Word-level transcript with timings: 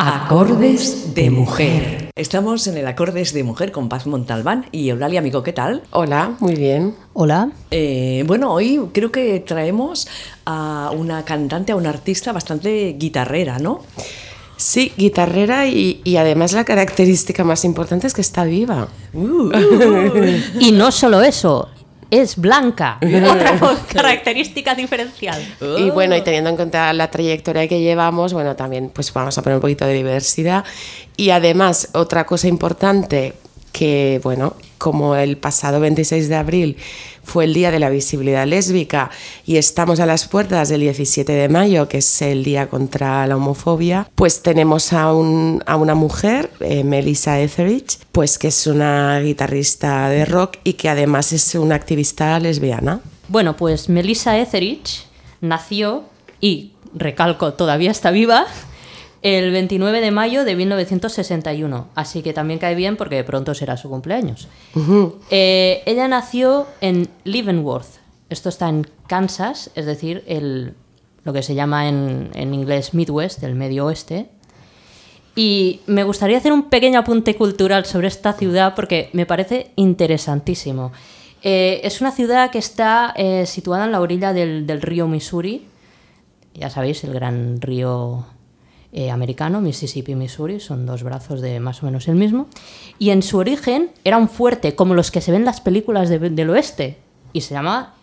Acordes 0.00 1.12
de 1.12 1.28
mujer. 1.28 2.12
Estamos 2.14 2.68
en 2.68 2.76
el 2.76 2.86
Acordes 2.86 3.32
de 3.32 3.42
mujer 3.42 3.72
con 3.72 3.88
Paz 3.88 4.06
Montalbán 4.06 4.66
y 4.70 4.90
Eulalia 4.90 5.18
Amigo, 5.18 5.42
¿qué 5.42 5.52
tal? 5.52 5.82
Hola, 5.90 6.36
muy 6.38 6.54
bien. 6.54 6.94
Hola. 7.14 7.50
Eh, 7.72 8.22
bueno, 8.24 8.52
hoy 8.52 8.80
creo 8.94 9.10
que 9.10 9.40
traemos 9.40 10.06
a 10.46 10.92
una 10.96 11.24
cantante, 11.24 11.72
a 11.72 11.76
una 11.76 11.88
artista 11.88 12.30
bastante 12.30 12.94
guitarrera, 12.96 13.58
¿no? 13.58 13.82
Sí, 14.56 14.92
guitarrera 14.96 15.66
y, 15.66 16.00
y 16.04 16.16
además 16.16 16.52
la 16.52 16.64
característica 16.64 17.42
más 17.42 17.64
importante 17.64 18.06
es 18.06 18.14
que 18.14 18.20
está 18.20 18.44
viva. 18.44 18.86
Uh. 19.12 19.50
Y 20.60 20.70
no 20.70 20.92
solo 20.92 21.22
eso, 21.22 21.70
es 22.10 22.36
blanca. 22.36 22.98
Otra 23.02 23.76
característica 23.92 24.74
diferencial. 24.74 25.40
Y 25.78 25.90
bueno, 25.90 26.16
y 26.16 26.22
teniendo 26.22 26.50
en 26.50 26.56
cuenta 26.56 26.92
la 26.92 27.10
trayectoria 27.10 27.68
que 27.68 27.80
llevamos, 27.80 28.32
bueno, 28.32 28.56
también 28.56 28.90
pues 28.90 29.12
vamos 29.12 29.36
a 29.38 29.42
poner 29.42 29.56
un 29.56 29.62
poquito 29.62 29.86
de 29.86 29.94
diversidad. 29.94 30.64
Y 31.16 31.30
además, 31.30 31.90
otra 31.92 32.24
cosa 32.24 32.48
importante 32.48 33.34
que, 33.78 34.20
bueno, 34.24 34.54
como 34.78 35.14
el 35.14 35.36
pasado 35.36 35.78
26 35.78 36.28
de 36.28 36.34
abril 36.34 36.76
fue 37.22 37.44
el 37.44 37.54
Día 37.54 37.70
de 37.70 37.78
la 37.78 37.90
Visibilidad 37.90 38.46
Lésbica 38.46 39.10
y 39.46 39.56
estamos 39.56 40.00
a 40.00 40.06
las 40.06 40.26
puertas 40.26 40.68
del 40.68 40.80
17 40.80 41.30
de 41.32 41.48
mayo, 41.48 41.86
que 41.88 41.98
es 41.98 42.22
el 42.22 42.42
Día 42.42 42.68
contra 42.68 43.24
la 43.26 43.36
Homofobia, 43.36 44.10
pues 44.16 44.42
tenemos 44.42 44.92
a, 44.92 45.12
un- 45.12 45.62
a 45.66 45.76
una 45.76 45.94
mujer, 45.94 46.50
eh, 46.60 46.82
Melissa 46.82 47.38
Etheridge, 47.40 47.98
pues 48.10 48.38
que 48.38 48.48
es 48.48 48.66
una 48.66 49.20
guitarrista 49.20 50.08
de 50.08 50.24
rock 50.24 50.56
y 50.64 50.72
que 50.72 50.88
además 50.88 51.32
es 51.32 51.54
una 51.54 51.74
activista 51.76 52.38
lesbiana. 52.40 53.00
Bueno, 53.28 53.56
pues 53.56 53.88
Melissa 53.88 54.38
Etheridge 54.38 55.04
nació 55.40 56.04
y, 56.40 56.72
recalco, 56.94 57.52
todavía 57.54 57.90
está 57.92 58.10
viva 58.10 58.46
el 59.22 59.50
29 59.50 60.00
de 60.00 60.10
mayo 60.10 60.44
de 60.44 60.56
1961. 60.56 61.88
Así 61.94 62.22
que 62.22 62.32
también 62.32 62.58
cae 62.58 62.74
bien 62.74 62.96
porque 62.96 63.22
pronto 63.24 63.54
será 63.54 63.76
su 63.76 63.88
cumpleaños. 63.88 64.48
Eh, 65.30 65.82
ella 65.86 66.08
nació 66.08 66.66
en 66.80 67.08
Leavenworth. 67.24 67.98
Esto 68.30 68.48
está 68.48 68.68
en 68.68 68.86
Kansas, 69.06 69.70
es 69.74 69.86
decir, 69.86 70.22
el, 70.26 70.74
lo 71.24 71.32
que 71.32 71.42
se 71.42 71.54
llama 71.54 71.88
en, 71.88 72.30
en 72.34 72.54
inglés 72.54 72.94
Midwest, 72.94 73.42
el 73.42 73.54
medio 73.54 73.86
oeste. 73.86 74.28
Y 75.34 75.80
me 75.86 76.04
gustaría 76.04 76.38
hacer 76.38 76.52
un 76.52 76.68
pequeño 76.68 76.98
apunte 76.98 77.36
cultural 77.36 77.86
sobre 77.86 78.08
esta 78.08 78.32
ciudad 78.32 78.74
porque 78.74 79.08
me 79.12 79.24
parece 79.24 79.70
interesantísimo. 79.76 80.92
Eh, 81.42 81.80
es 81.84 82.00
una 82.00 82.10
ciudad 82.10 82.50
que 82.50 82.58
está 82.58 83.14
eh, 83.16 83.46
situada 83.46 83.84
en 83.84 83.92
la 83.92 84.00
orilla 84.00 84.32
del, 84.32 84.66
del 84.66 84.82
río 84.82 85.06
Missouri. 85.06 85.66
Ya 86.54 86.70
sabéis, 86.70 87.04
el 87.04 87.14
gran 87.14 87.60
río 87.60 88.26
eh, 88.92 89.10
americano, 89.10 89.60
Mississippi 89.60 90.12
y 90.12 90.14
Missouri, 90.14 90.60
son 90.60 90.86
dos 90.86 91.02
brazos 91.02 91.40
de 91.40 91.60
más 91.60 91.82
o 91.82 91.86
menos 91.86 92.08
el 92.08 92.14
mismo. 92.16 92.46
Y 92.98 93.10
en 93.10 93.22
su 93.22 93.38
origen 93.38 93.90
era 94.04 94.16
un 94.16 94.28
fuerte 94.28 94.74
como 94.74 94.94
los 94.94 95.10
que 95.10 95.20
se 95.20 95.30
ven 95.32 95.42
en 95.42 95.46
las 95.46 95.60
películas 95.60 96.08
de- 96.08 96.18
del 96.30 96.50
oeste. 96.50 96.96
Y 97.32 97.42
se 97.42 97.52
llama 97.54 97.94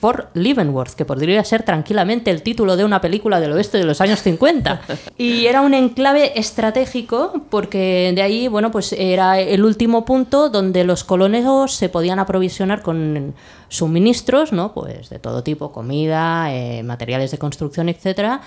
Fort 0.00 0.34
Leavenworth, 0.34 0.94
que 0.94 1.04
podría 1.04 1.44
ser 1.44 1.62
tranquilamente 1.62 2.30
el 2.32 2.42
título 2.42 2.76
de 2.76 2.84
una 2.84 3.00
película 3.00 3.38
del 3.38 3.52
oeste 3.52 3.78
de 3.78 3.84
los 3.84 4.00
años 4.00 4.20
50. 4.22 4.80
Y 5.16 5.46
era 5.46 5.60
un 5.60 5.74
enclave 5.74 6.36
estratégico 6.40 7.42
porque 7.50 8.10
de 8.12 8.22
ahí, 8.22 8.48
bueno, 8.48 8.72
pues 8.72 8.92
era 8.94 9.38
el 9.38 9.64
último 9.64 10.04
punto 10.04 10.48
donde 10.48 10.82
los 10.82 11.04
colonos 11.04 11.74
se 11.76 11.88
podían 11.88 12.18
aprovisionar 12.18 12.82
con 12.82 13.34
suministros, 13.68 14.52
¿no? 14.52 14.72
Pues 14.74 15.08
de 15.10 15.18
todo 15.18 15.42
tipo, 15.44 15.70
comida, 15.72 16.52
eh, 16.52 16.82
materiales 16.82 17.30
de 17.30 17.38
construcción, 17.38 17.88
etcétera, 17.88 18.40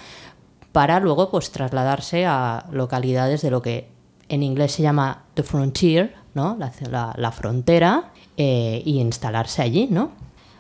para 0.76 1.00
luego 1.00 1.30
pues 1.32 1.52
trasladarse 1.52 2.26
a 2.26 2.66
localidades 2.70 3.42
de 3.42 3.50
lo 3.50 3.62
que 3.62 3.88
en 4.28 4.44
inglés 4.44 4.74
se 4.74 4.82
llama 4.84 5.24
the 5.34 5.42
frontier, 5.42 6.14
¿no? 6.34 6.58
La, 6.60 7.14
la- 7.16 7.32
frontera, 7.32 8.12
eh, 8.36 8.82
y 8.84 9.00
instalarse 9.00 9.62
allí, 9.62 9.88
¿no? 9.90 10.12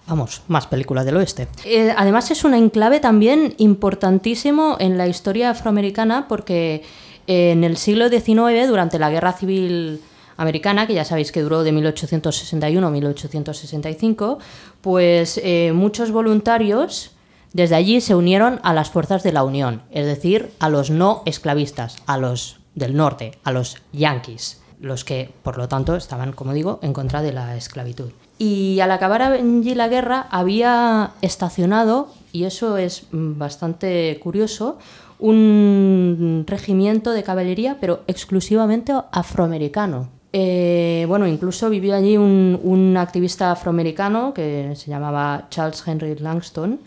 Vamos, 0.08 0.42
más 0.48 0.68
películas 0.68 1.04
del 1.06 1.18
oeste. 1.18 1.50
Eh, 1.66 1.94
además 1.98 2.32
es 2.32 2.46
un 2.46 2.54
enclave 2.54 3.02
también 3.02 3.56
importantísimo 3.58 4.78
en 4.80 4.98
la 4.98 5.06
historia 5.10 5.50
afroamericana 5.50 6.30
porque 6.30 6.84
eh, 7.28 7.52
en 7.52 7.66
el 7.66 7.76
siglo 7.76 8.08
XIX, 8.08 8.70
durante 8.70 8.98
la 9.00 9.10
Guerra 9.10 9.34
Civil 9.34 10.00
Americana, 10.38 10.88
que 10.88 10.94
ya 10.94 11.04
sabéis 11.04 11.34
que 11.34 11.42
duró 11.42 11.64
de 11.64 11.74
1861 11.74 12.88
a 12.88 12.90
1865, 12.90 14.40
pues 14.80 15.42
muchos 15.74 16.12
voluntarios 16.12 17.12
desde 17.56 17.76
allí 17.76 18.02
se 18.02 18.16
unieron 18.16 18.60
a 18.64 18.74
las 18.74 18.90
fuerzas 18.90 19.24
de 19.24 19.32
la 19.32 19.46
Unión, 19.46 19.84
es 19.90 20.06
decir, 20.06 20.52
a 20.60 20.68
los 20.68 20.90
no 20.90 21.24
esclavistas, 21.26 21.96
a 22.06 22.18
los 22.18 22.60
del 22.76 22.98
norte, 22.98 23.32
a 23.46 23.54
los 23.54 23.78
yanquis, 23.94 24.62
los 24.82 25.06
que, 25.06 25.32
por 25.42 25.58
lo 25.58 25.70
tanto, 25.70 25.96
estaban, 25.96 26.34
como 26.34 26.52
digo, 26.52 26.80
en 26.82 26.92
contra 26.92 27.22
de 27.22 27.32
la 27.32 27.56
esclavitud. 27.56 28.12
Y 28.38 28.82
al 28.82 28.92
acabar 28.92 29.22
allí 29.22 29.74
la 29.74 29.88
guerra 29.88 30.28
había 30.32 31.12
estacionado, 31.22 32.10
y 32.34 32.44
eso 32.44 32.76
es 32.76 33.08
mm, 33.14 33.40
bastante 33.40 34.20
curioso, 34.22 34.78
un 35.18 36.44
regimiento 36.46 37.12
de 37.12 37.24
caballería, 37.24 37.78
pero 37.80 38.02
exclusivamente 38.08 38.92
afroamericano. 39.14 40.10
Eh, 40.34 41.06
bueno, 41.08 41.26
incluso 41.26 41.70
vivió 41.70 41.96
allí 41.96 42.18
un, 42.18 42.60
un 42.62 42.98
activista 42.98 43.54
afroamericano 43.54 44.34
que 44.34 44.74
se 44.76 44.90
llamaba 44.90 45.48
Charles 45.50 45.82
Henry 45.88 46.16
Langston 46.16 46.82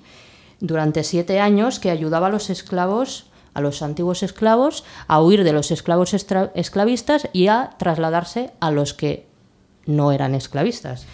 durante 0.60 1.04
siete 1.04 1.40
años 1.40 1.78
que 1.78 1.90
ayudaba 1.90 2.28
a 2.28 2.30
los 2.30 2.50
esclavos, 2.50 3.26
a 3.54 3.60
los 3.60 3.82
antiguos 3.82 4.22
esclavos, 4.22 4.84
a 5.06 5.20
huir 5.20 5.44
de 5.44 5.52
los 5.52 5.70
esclavos 5.70 6.14
esclavistas 6.14 7.28
y 7.32 7.48
a 7.48 7.70
trasladarse 7.78 8.50
a 8.60 8.70
los 8.70 8.94
que 8.94 9.26
no 9.86 10.12
eran 10.12 10.34
esclavistas. 10.34 11.06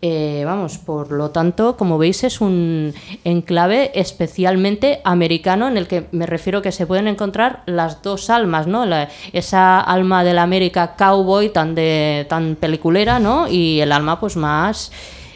Eh, 0.00 0.44
vamos, 0.46 0.78
por 0.78 1.10
lo 1.10 1.30
tanto, 1.30 1.76
como 1.76 1.98
veis, 1.98 2.22
es 2.22 2.40
un 2.40 2.94
enclave 3.24 3.90
especialmente 3.94 5.00
americano 5.02 5.66
en 5.66 5.76
el 5.76 5.88
que 5.88 6.06
me 6.12 6.24
refiero 6.24 6.62
que 6.62 6.70
se 6.70 6.86
pueden 6.86 7.08
encontrar 7.08 7.64
las 7.66 8.00
dos 8.00 8.30
almas, 8.30 8.68
¿no? 8.68 8.84
Esa 9.32 9.80
alma 9.80 10.22
de 10.22 10.34
la 10.34 10.44
América 10.44 10.94
cowboy 10.96 11.48
tan 11.48 11.74
de 11.74 12.26
tan 12.28 12.54
peliculera, 12.54 13.18
¿no? 13.18 13.48
Y 13.48 13.80
el 13.80 13.90
alma, 13.90 14.20
pues, 14.20 14.36
más 14.36 14.92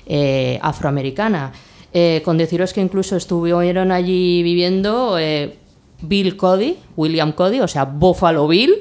eh, 0.06 0.60
afroamericana. 0.62 1.52
Eh, 1.94 2.22
con 2.24 2.38
deciros 2.38 2.72
que 2.72 2.80
incluso 2.80 3.16
estuvieron 3.16 3.92
allí 3.92 4.42
viviendo 4.42 5.18
eh, 5.18 5.56
Bill 6.00 6.36
Cody, 6.36 6.76
William 6.96 7.32
Cody, 7.32 7.60
o 7.60 7.68
sea, 7.68 7.84
Buffalo 7.84 8.48
Bill, 8.48 8.74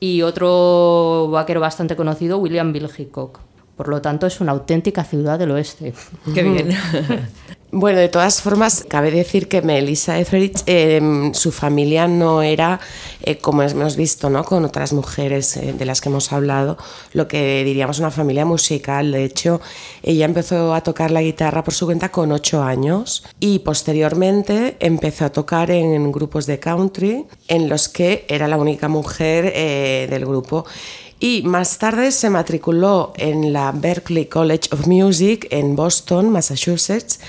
y 0.00 0.22
otro 0.22 1.28
vaquero 1.30 1.60
bastante 1.60 1.96
conocido, 1.96 2.38
William 2.38 2.72
Bill 2.72 2.88
Hickok. 2.96 3.40
Por 3.80 3.88
lo 3.88 4.02
tanto, 4.02 4.26
es 4.26 4.42
una 4.42 4.52
auténtica 4.52 5.04
ciudad 5.04 5.38
del 5.38 5.52
oeste. 5.52 5.94
Qué 6.34 6.42
bien. 6.42 6.68
Bueno, 7.72 8.00
de 8.00 8.08
todas 8.08 8.42
formas, 8.42 8.84
cabe 8.88 9.12
decir 9.12 9.46
que 9.46 9.62
Melissa 9.62 10.18
Etheridge, 10.18 10.64
eh, 10.66 11.30
su 11.34 11.52
familia 11.52 12.08
no 12.08 12.42
era, 12.42 12.80
eh, 13.22 13.38
como 13.38 13.62
hemos 13.62 13.94
visto, 13.94 14.28
¿no? 14.28 14.42
con 14.42 14.64
otras 14.64 14.92
mujeres 14.92 15.56
eh, 15.56 15.72
de 15.72 15.84
las 15.84 16.00
que 16.00 16.08
hemos 16.08 16.32
hablado, 16.32 16.78
lo 17.12 17.28
que 17.28 17.62
diríamos 17.62 18.00
una 18.00 18.10
familia 18.10 18.44
musical. 18.44 19.12
De 19.12 19.22
hecho, 19.22 19.60
ella 20.02 20.24
empezó 20.24 20.74
a 20.74 20.80
tocar 20.80 21.12
la 21.12 21.22
guitarra 21.22 21.62
por 21.62 21.72
su 21.72 21.86
cuenta 21.86 22.08
con 22.08 22.32
ocho 22.32 22.60
años 22.60 23.22
y 23.38 23.60
posteriormente 23.60 24.76
empezó 24.80 25.26
a 25.26 25.30
tocar 25.30 25.70
en 25.70 26.10
grupos 26.10 26.46
de 26.46 26.58
country 26.58 27.24
en 27.46 27.68
los 27.68 27.88
que 27.88 28.24
era 28.26 28.48
la 28.48 28.56
única 28.56 28.88
mujer 28.88 29.52
eh, 29.54 30.08
del 30.10 30.26
grupo. 30.26 30.66
Y 31.22 31.42
más 31.42 31.76
tarde 31.76 32.12
se 32.12 32.30
matriculó 32.30 33.12
en 33.16 33.52
la 33.52 33.72
Berklee 33.72 34.28
College 34.28 34.70
of 34.72 34.86
Music 34.86 35.46
en 35.50 35.76
Boston, 35.76 36.30
Massachusetts, 36.30 37.20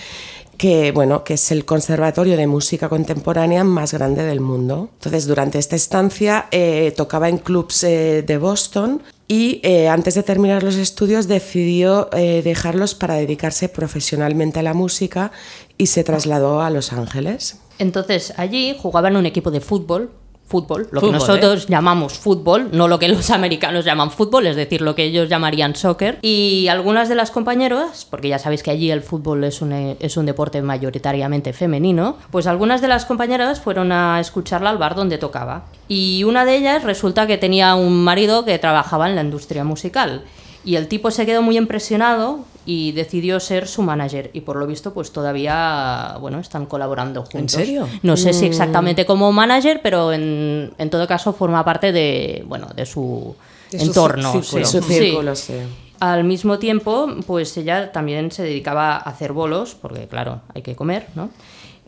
que, 0.58 0.94
bueno, 0.94 1.26
que 1.26 1.34
es 1.34 1.52
el 1.52 1.66
conservatorio 1.66 2.38
de 2.38 2.48
música 2.48 2.88
contemporánea 2.88 3.66
más 3.66 3.94
grande 3.94 4.24
del 4.24 4.40
mundo. 4.40 4.90
Entonces, 4.94 5.28
durante 5.28 5.60
esta 5.60 5.76
estancia 5.76 6.48
eh, 6.52 6.94
tocaba 6.96 7.28
en 7.28 7.40
clubs 7.40 7.84
eh, 7.84 8.24
de 8.26 8.38
Boston 8.38 9.02
y 9.28 9.60
eh, 9.64 9.90
antes 9.90 10.16
de 10.16 10.24
terminar 10.24 10.64
los 10.64 10.76
estudios 10.76 11.28
decidió 11.28 12.10
dejarlos 12.12 12.96
para 12.96 13.16
dedicarse 13.16 13.70
profesionalmente 13.70 14.60
a 14.60 14.64
la 14.64 14.74
música 14.74 15.32
y 15.78 15.88
se 15.88 16.04
trasladó 16.04 16.62
a 16.62 16.70
Los 16.70 16.94
Ángeles. 16.94 17.58
Entonces, 17.80 18.34
allí 18.38 18.78
jugaban 18.80 19.16
un 19.16 19.26
equipo 19.26 19.50
de 19.52 19.60
fútbol, 19.60 20.12
fútbol, 20.52 20.90
lo 20.92 21.00
Fútbol, 21.00 21.14
que 21.14 21.20
nosotros 21.20 21.68
llamamos 21.68 22.20
fútbol, 22.20 22.70
no 22.74 22.90
lo 22.90 23.00
que 23.00 23.08
los 23.08 23.30
americanos 23.30 23.86
llaman 23.86 24.12
fútbol, 24.12 24.48
es 24.48 24.58
decir, 24.58 24.82
lo 24.82 24.96
que 24.96 25.06
ellos 25.06 25.30
llamarían 25.30 25.76
soccer. 25.76 26.20
Y 26.22 26.68
algunas 26.68 27.08
de 27.08 27.16
las 27.16 27.32
compañeras, 27.32 28.06
porque 28.10 28.28
ya 28.28 28.38
sabéis 28.38 28.62
que 28.62 28.72
allí 28.72 28.92
el 28.92 29.02
fútbol 29.02 29.46
es 29.46 29.62
un, 29.62 29.72
eh, 29.72 29.98
es 30.02 30.18
un 30.18 30.26
deporte 30.26 30.62
mayoritariamente 30.62 31.54
femenino, 31.54 32.18
pues 32.32 32.48
algunas 32.48 32.82
de 32.82 32.90
las 32.90 33.06
compañeras 33.06 33.62
fueron 33.62 33.94
a 33.94 34.20
escucharla 34.20 34.70
al 34.70 34.78
bar 34.78 34.96
donde 34.96 35.18
tocaba. 35.18 35.64
Y 35.88 36.24
una 36.26 36.44
de 36.44 36.58
ellas 36.58 36.84
resulta 36.84 37.28
que 37.28 37.38
tenía 37.38 37.76
un 37.76 38.04
marido 38.04 38.44
que 38.44 38.60
trabajaba 38.60 39.10
en 39.10 39.16
la 39.16 39.22
industria 39.22 39.64
musical. 39.64 40.24
Y 40.64 40.76
el 40.76 40.88
tipo 40.88 41.10
se 41.12 41.26
quedó 41.26 41.42
muy 41.42 41.58
impresionado 41.58 42.46
y 42.66 42.92
decidió 42.92 43.40
ser 43.40 43.68
su 43.68 43.82
manager 43.82 44.30
y 44.34 44.42
por 44.42 44.56
lo 44.58 44.68
visto 44.68 44.94
pues 44.94 45.12
todavía 45.12 46.16
bueno 46.22 46.40
están 46.40 46.68
colaborando 46.68 47.22
juntos. 47.22 47.40
¿En 47.42 47.50
serio? 47.50 47.88
No 48.04 48.16
sé 48.18 48.34
si 48.34 48.46
exactamente 48.46 49.06
como 49.06 49.32
manager, 49.32 49.80
pero 49.82 50.14
en, 50.14 50.72
en 50.78 50.90
todo 50.92 51.08
caso 51.08 51.34
forma 51.34 51.66
parte 51.66 51.92
de 51.92 52.44
bueno 52.48 52.68
de 52.76 52.86
su 52.86 53.36
De 53.72 53.80
su 53.80 53.86
entorno. 53.86 54.32
círculo. 54.34 54.66
sí. 54.66 54.72
Su 54.72 54.84
Sí. 54.84 54.94
círculo, 54.94 55.36
sí. 55.36 55.54
Al 56.00 56.24
mismo 56.24 56.58
tiempo, 56.60 57.10
pues 57.28 57.56
ella 57.58 57.92
también 57.92 58.32
se 58.32 58.44
dedicaba 58.44 58.94
a 58.96 58.98
hacer 58.98 59.34
bolos, 59.34 59.76
porque 59.80 60.08
claro, 60.08 60.42
hay 60.54 60.62
que 60.64 60.76
comer, 60.76 61.08
¿no? 61.16 61.30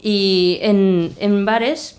Y 0.02 0.60
en, 0.62 1.14
en 1.20 1.46
bares, 1.46 1.98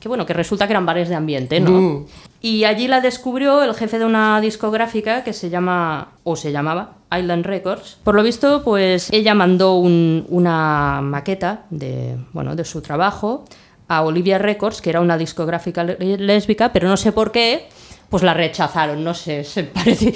que 0.00 0.08
bueno, 0.08 0.26
que 0.26 0.32
resulta 0.34 0.66
que 0.66 0.72
eran 0.74 0.84
bares 0.86 1.08
de 1.08 1.14
ambiente, 1.14 1.60
¿no? 1.60 1.70
Mm. 1.70 2.06
Y 2.44 2.64
allí 2.64 2.88
la 2.88 3.00
descubrió 3.00 3.62
el 3.62 3.72
jefe 3.72 3.98
de 3.98 4.04
una 4.04 4.38
discográfica 4.38 5.24
que 5.24 5.32
se 5.32 5.48
llama, 5.48 6.08
o 6.24 6.36
se 6.36 6.52
llamaba, 6.52 6.96
Island 7.10 7.46
Records. 7.46 7.96
Por 8.04 8.14
lo 8.14 8.22
visto, 8.22 8.62
pues 8.62 9.08
ella 9.14 9.32
mandó 9.32 9.76
un- 9.76 10.26
una 10.28 11.00
maqueta 11.02 11.62
de, 11.70 12.18
bueno, 12.34 12.54
de 12.54 12.66
su 12.66 12.82
trabajo 12.82 13.46
a 13.88 14.02
Olivia 14.02 14.36
Records, 14.36 14.82
que 14.82 14.90
era 14.90 15.00
una 15.00 15.16
discográfica 15.16 15.84
lésbica, 15.84 16.70
pero 16.70 16.86
no 16.86 16.98
sé 16.98 17.12
por 17.12 17.32
qué, 17.32 17.66
pues 18.14 18.22
la 18.22 18.32
rechazaron, 18.32 19.02
no 19.02 19.12
sé, 19.12 19.42
se 19.42 19.64
parece... 19.64 20.14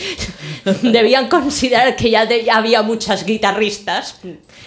Debían 0.84 1.28
considerar 1.28 1.96
que 1.96 2.10
ya, 2.10 2.28
había 2.52 2.82
muchas 2.82 3.26
guitarristas 3.26 4.20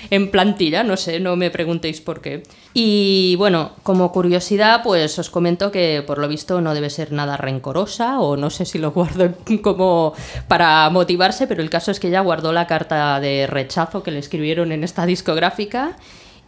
en 0.09 0.29
plantilla, 0.31 0.83
no 0.83 0.97
sé, 0.97 1.21
no 1.21 1.37
me 1.37 1.49
preguntéis 1.49 2.01
por 2.01 2.19
qué. 2.19 2.43
Y 2.73 3.37
bueno, 3.37 3.71
como 3.83 4.11
curiosidad, 4.11 4.81
pues 4.83 5.17
os 5.17 5.29
comento 5.29 5.71
que 5.71 6.03
por 6.05 6.17
lo 6.17 6.27
visto 6.27 6.59
no 6.59 6.73
debe 6.73 6.89
ser 6.89 7.13
nada 7.13 7.37
rencorosa, 7.37 8.19
o 8.19 8.35
no 8.35 8.49
sé 8.49 8.65
si 8.65 8.79
lo 8.79 8.91
guardo 8.91 9.33
como 9.61 10.13
para 10.49 10.89
motivarse, 10.89 11.47
pero 11.47 11.63
el 11.63 11.69
caso 11.69 11.91
es 11.91 12.01
que 12.01 12.09
ella 12.09 12.19
guardó 12.19 12.51
la 12.51 12.67
carta 12.67 13.21
de 13.21 13.47
rechazo 13.47 14.03
que 14.03 14.11
le 14.11 14.19
escribieron 14.19 14.73
en 14.73 14.83
esta 14.83 15.05
discográfica. 15.05 15.95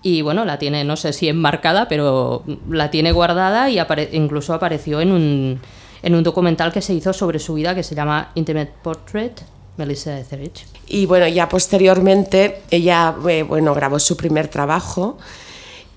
Y 0.02 0.22
bueno, 0.22 0.44
la 0.44 0.60
tiene, 0.60 0.84
no 0.84 0.98
sé 0.98 1.14
si 1.14 1.30
enmarcada, 1.30 1.88
pero 1.88 2.44
la 2.70 2.92
tiene 2.92 3.14
guardada 3.14 3.70
y 3.70 3.80
incluso 4.12 4.54
apareció 4.54 5.00
en 5.00 5.14
un, 5.14 5.62
en 6.04 6.14
un 6.14 6.24
documental 6.24 6.72
que 6.72 6.82
se 6.82 6.94
hizo 6.94 7.14
sobre 7.14 7.40
su 7.40 7.56
vida 7.56 7.74
que 7.74 7.82
se 7.82 7.96
llama 7.96 8.32
Intimate 8.36 8.74
Portrait, 8.84 9.42
Melissa 9.78 10.20
Etheridge. 10.20 10.66
Y 10.88 11.08
bueno, 11.08 11.28
ya 11.28 11.50
posteriormente 11.50 12.62
ella 12.70 13.16
eh, 13.28 13.42
bueno, 13.44 13.74
grabó 13.74 13.98
su 13.98 14.16
primer 14.16 14.48
trabajo 14.50 15.18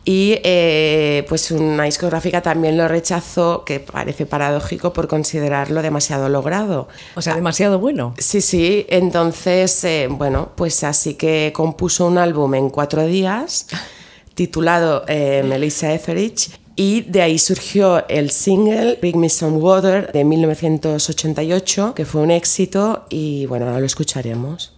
y 0.08 0.38
eh, 0.44 1.26
pues 1.28 1.50
una 1.50 1.82
discográfica 1.82 2.40
también 2.40 2.76
lo 2.76 2.86
rechazó, 2.86 3.64
que 3.64 3.80
parece 3.80 4.24
paradójico 4.24 4.92
por 4.92 5.08
considerarlo 5.08 5.82
demasiado 5.82 6.28
logrado. 6.28 6.86
O 7.16 7.22
sea, 7.22 7.34
demasiado 7.34 7.80
bueno. 7.80 8.14
Sí, 8.16 8.40
sí, 8.40 8.86
entonces, 8.88 9.82
eh, 9.82 10.06
bueno, 10.08 10.52
pues 10.54 10.84
así 10.84 11.14
que 11.14 11.52
compuso 11.52 12.06
un 12.06 12.18
álbum 12.18 12.54
en 12.54 12.70
cuatro 12.70 13.04
días 13.04 13.66
titulado 14.34 15.04
eh, 15.08 15.42
Melissa 15.44 15.92
Etheridge 15.92 16.50
y 16.76 17.00
de 17.00 17.22
ahí 17.22 17.38
surgió 17.38 18.06
el 18.08 18.30
single 18.30 18.98
Bring 19.00 19.18
Me 19.18 19.30
Some 19.30 19.56
Water 19.56 20.12
de 20.12 20.24
1988, 20.24 21.94
que 21.94 22.04
fue 22.04 22.20
un 22.20 22.30
éxito 22.30 23.06
y 23.08 23.46
bueno, 23.46 23.66
ahora 23.66 23.80
lo 23.80 23.86
escucharemos. 23.86 24.72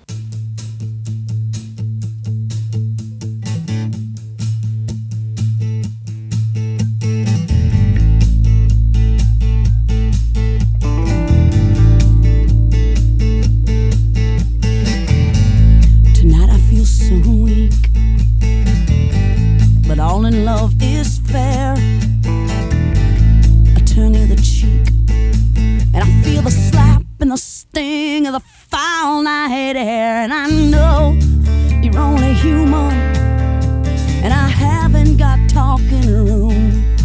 And 27.29 27.33
the 27.35 27.43
sting 27.43 28.27
of 28.27 28.33
the 28.33 28.41
foul 28.41 29.21
night 29.21 29.77
air. 29.77 30.23
And 30.25 30.33
I 30.33 30.49
know 30.49 31.13
you're 31.83 31.99
only 31.99 32.33
human. 32.33 32.95
And 34.25 34.33
I 34.33 34.49
haven't 34.49 35.19
got 35.19 35.39
talking 35.51 36.07
room. 36.07 36.97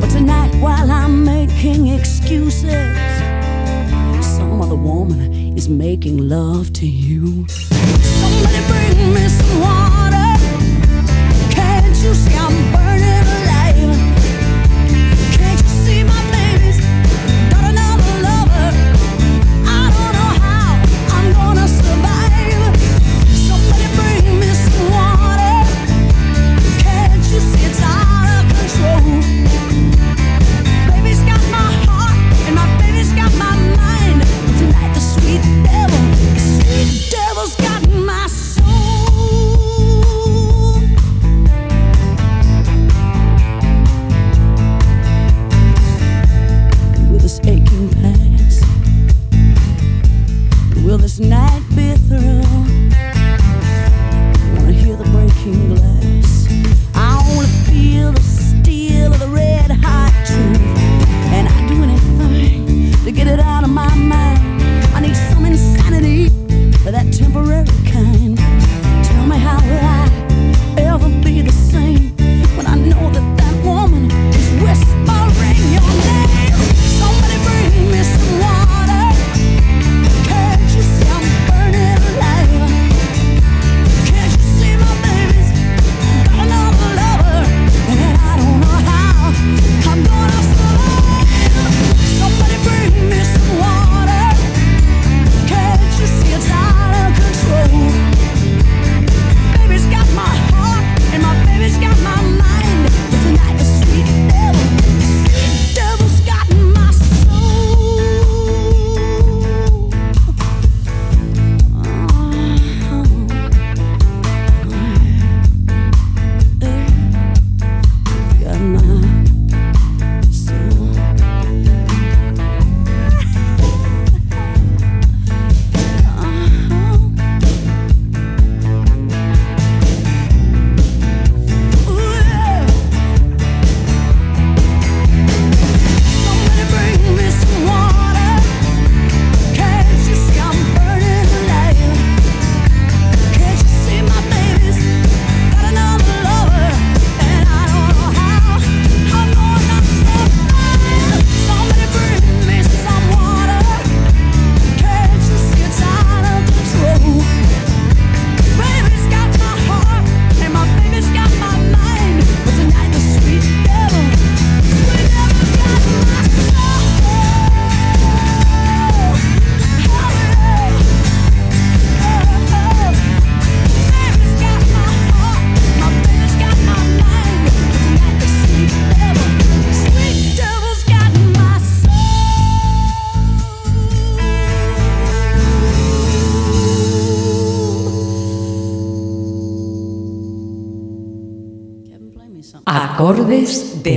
But 0.00 0.10
tonight, 0.10 0.52
while 0.56 0.90
I'm 0.90 1.24
making 1.24 1.86
excuses, 1.88 2.96
some 4.36 4.60
other 4.60 4.74
woman 4.74 5.56
is 5.56 5.68
making 5.68 6.28
love 6.28 6.72
to 6.72 6.86
you. 6.86 7.46
Somebody 7.46 8.60
bring 8.66 9.14
me 9.14 9.28
some 9.28 9.60
water. 9.60 10.30
Can't 11.54 11.86
you 12.02 12.14
see 12.14 12.43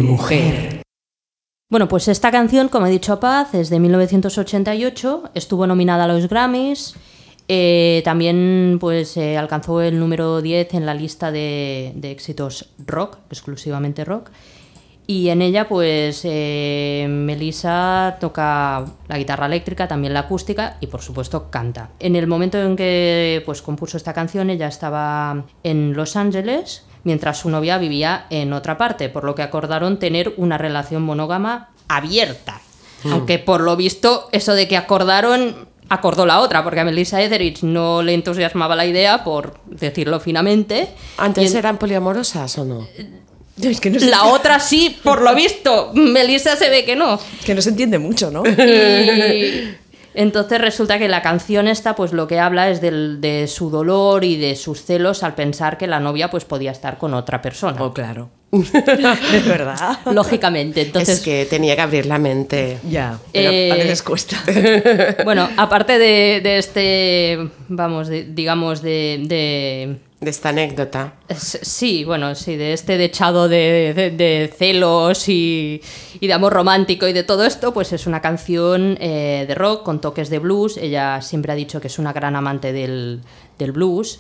mujer. 0.02 0.82
Bueno, 1.70 1.88
pues 1.88 2.08
esta 2.08 2.32
canción, 2.32 2.70
como 2.70 2.88
he 2.88 2.92
dicho 2.92 3.20
Paz, 3.20 3.54
es 3.54 3.70
de 3.70 3.80
1988, 3.80 5.32
estuvo 5.34 5.68
nominada 5.68 6.06
a 6.06 6.08
los 6.08 6.30
Grammys, 6.30 6.96
eh, 7.50 8.02
también 8.06 8.78
pues 8.80 9.18
eh, 9.18 9.38
alcanzó 9.38 9.82
el 9.82 10.00
número 10.00 10.42
10 10.42 10.74
en 10.76 10.86
la 10.86 10.94
lista 10.94 11.32
de, 11.32 11.92
de 11.96 12.12
éxitos 12.12 12.70
rock, 12.86 13.18
exclusivamente 13.30 14.06
rock, 14.06 14.30
y 15.10 15.30
en 15.30 15.42
ella 15.42 15.70
pues 15.70 16.22
eh, 16.26 17.08
Melissa 17.10 18.18
toca 18.20 18.86
la 19.08 19.18
guitarra 19.18 19.46
eléctrica, 19.46 19.88
también 19.88 20.14
la 20.14 20.22
acústica 20.22 20.76
y 20.82 20.88
por 20.88 21.02
supuesto 21.02 21.50
canta. 21.50 21.92
En 22.00 22.18
el 22.18 22.28
momento 22.28 22.62
en 22.62 22.76
que 22.76 23.42
pues 23.46 23.62
compuso 23.62 23.96
esta 23.96 24.14
canción 24.14 24.50
ella 24.50 24.68
estaba 24.68 25.46
en 25.64 25.94
Los 25.94 26.18
Ángeles, 26.18 26.86
mientras 27.08 27.40
su 27.40 27.50
novia 27.50 27.78
vivía 27.78 28.26
en 28.30 28.52
otra 28.52 28.78
parte, 28.78 29.08
por 29.08 29.24
lo 29.24 29.34
que 29.34 29.42
acordaron 29.42 29.98
tener 29.98 30.34
una 30.36 30.58
relación 30.58 31.02
monógama 31.04 31.70
abierta. 31.88 32.60
Aunque 33.10 33.40
por 33.40 33.62
lo 33.62 33.78
visto 33.78 34.28
eso 34.34 34.54
de 34.54 34.68
que 34.68 34.76
acordaron 34.76 35.68
acordó 35.90 36.26
la 36.26 36.42
otra, 36.42 36.66
porque 36.66 36.82
a 36.82 36.84
Melissa 36.84 37.22
Etheridge 37.24 37.64
no 37.64 38.02
le 38.04 38.14
entusiasmaba 38.14 38.76
la 38.76 38.86
idea, 38.86 39.24
por 39.24 39.62
decirlo 39.68 40.20
finamente. 40.20 40.90
¿Antes 41.18 41.54
en- 41.54 41.58
eran 41.60 41.78
poliamorosas 41.78 42.58
o 42.58 42.66
no? 42.66 42.86
Es 43.62 43.80
que 43.82 43.90
no 43.90 44.00
se, 44.00 44.06
La 44.08 44.26
otra 44.26 44.60
sí, 44.60 45.00
por 45.04 45.22
lo 45.24 45.34
visto. 45.34 45.92
Melissa 45.96 46.56
se 46.56 46.70
ve 46.70 46.86
que 46.86 46.96
no. 46.96 47.20
que 47.44 47.56
no 47.56 47.62
se 47.64 47.70
entiende 47.70 47.98
mucho, 47.98 48.30
¿no? 48.30 48.44
Y 48.46 49.76
entonces 50.18 50.60
resulta 50.60 50.98
que 51.00 51.08
la 51.08 51.22
canción 51.22 51.68
esta, 51.68 51.96
pues 51.96 52.12
lo 52.12 52.28
que 52.28 52.40
habla 52.40 52.70
es 52.70 52.82
del- 52.82 53.22
de 53.22 53.48
su 53.48 53.70
dolor 53.70 54.24
y 54.24 54.36
de 54.36 54.56
sus 54.56 54.84
celos 54.84 55.24
al 55.24 55.36
pensar 55.36 55.78
que 55.78 55.88
la 55.88 56.00
novia 56.00 56.30
pues 56.30 56.44
podía 56.44 56.72
estar 56.72 56.98
con 56.98 57.14
otra 57.14 57.42
persona. 57.42 57.82
Oh, 57.82 57.94
claro. 57.94 58.30
Es 58.52 59.46
verdad. 59.48 60.00
Lógicamente, 60.12 60.82
entonces 60.82 61.18
es 61.18 61.24
que 61.24 61.46
tenía 61.50 61.76
que 61.76 61.82
abrir 61.82 62.06
la 62.06 62.18
mente. 62.18 62.78
Ya, 62.90 63.18
pero 63.32 63.50
Eh, 63.52 63.72
a 63.72 63.76
veces 63.76 64.02
cuesta. 64.04 64.38
Bueno, 65.26 65.50
aparte 65.58 66.00
de, 66.00 66.42
de 66.42 66.58
este, 66.58 67.50
vamos, 67.68 68.08
de- 68.08 68.24
digamos, 68.26 68.82
de, 68.82 69.22
de- 69.26 69.98
De 70.20 70.32
esta 70.32 70.50
anécdota. 70.50 71.14
Sí, 71.30 72.04
bueno, 72.04 72.34
sí, 72.34 72.56
de 72.56 72.74
este 72.74 72.98
dechado 72.98 73.48
de, 73.48 74.52
celos 74.58 75.30
y, 75.30 75.80
y 76.20 76.26
de 76.26 76.34
amor 76.34 76.54
romántico 76.54 77.08
y 77.08 77.14
de 77.14 77.24
todo 77.24 77.46
esto, 77.46 77.72
pues 77.72 77.94
es 77.94 78.08
una 78.08 78.20
canción 78.20 78.98
eh, 79.00 79.46
de 79.48 79.54
rock 79.54 79.84
con 79.84 80.02
toques 80.02 80.32
de 80.32 80.40
blues. 80.40 80.78
Ella 80.78 81.22
siempre 81.22 81.52
ha 81.52 81.56
dicho 81.56 81.80
que 81.80 81.88
es 81.88 82.00
una 82.00 82.14
gran 82.14 82.36
amante 82.36 82.74
del, 82.74 83.22
del 83.60 83.72
blues 83.72 84.20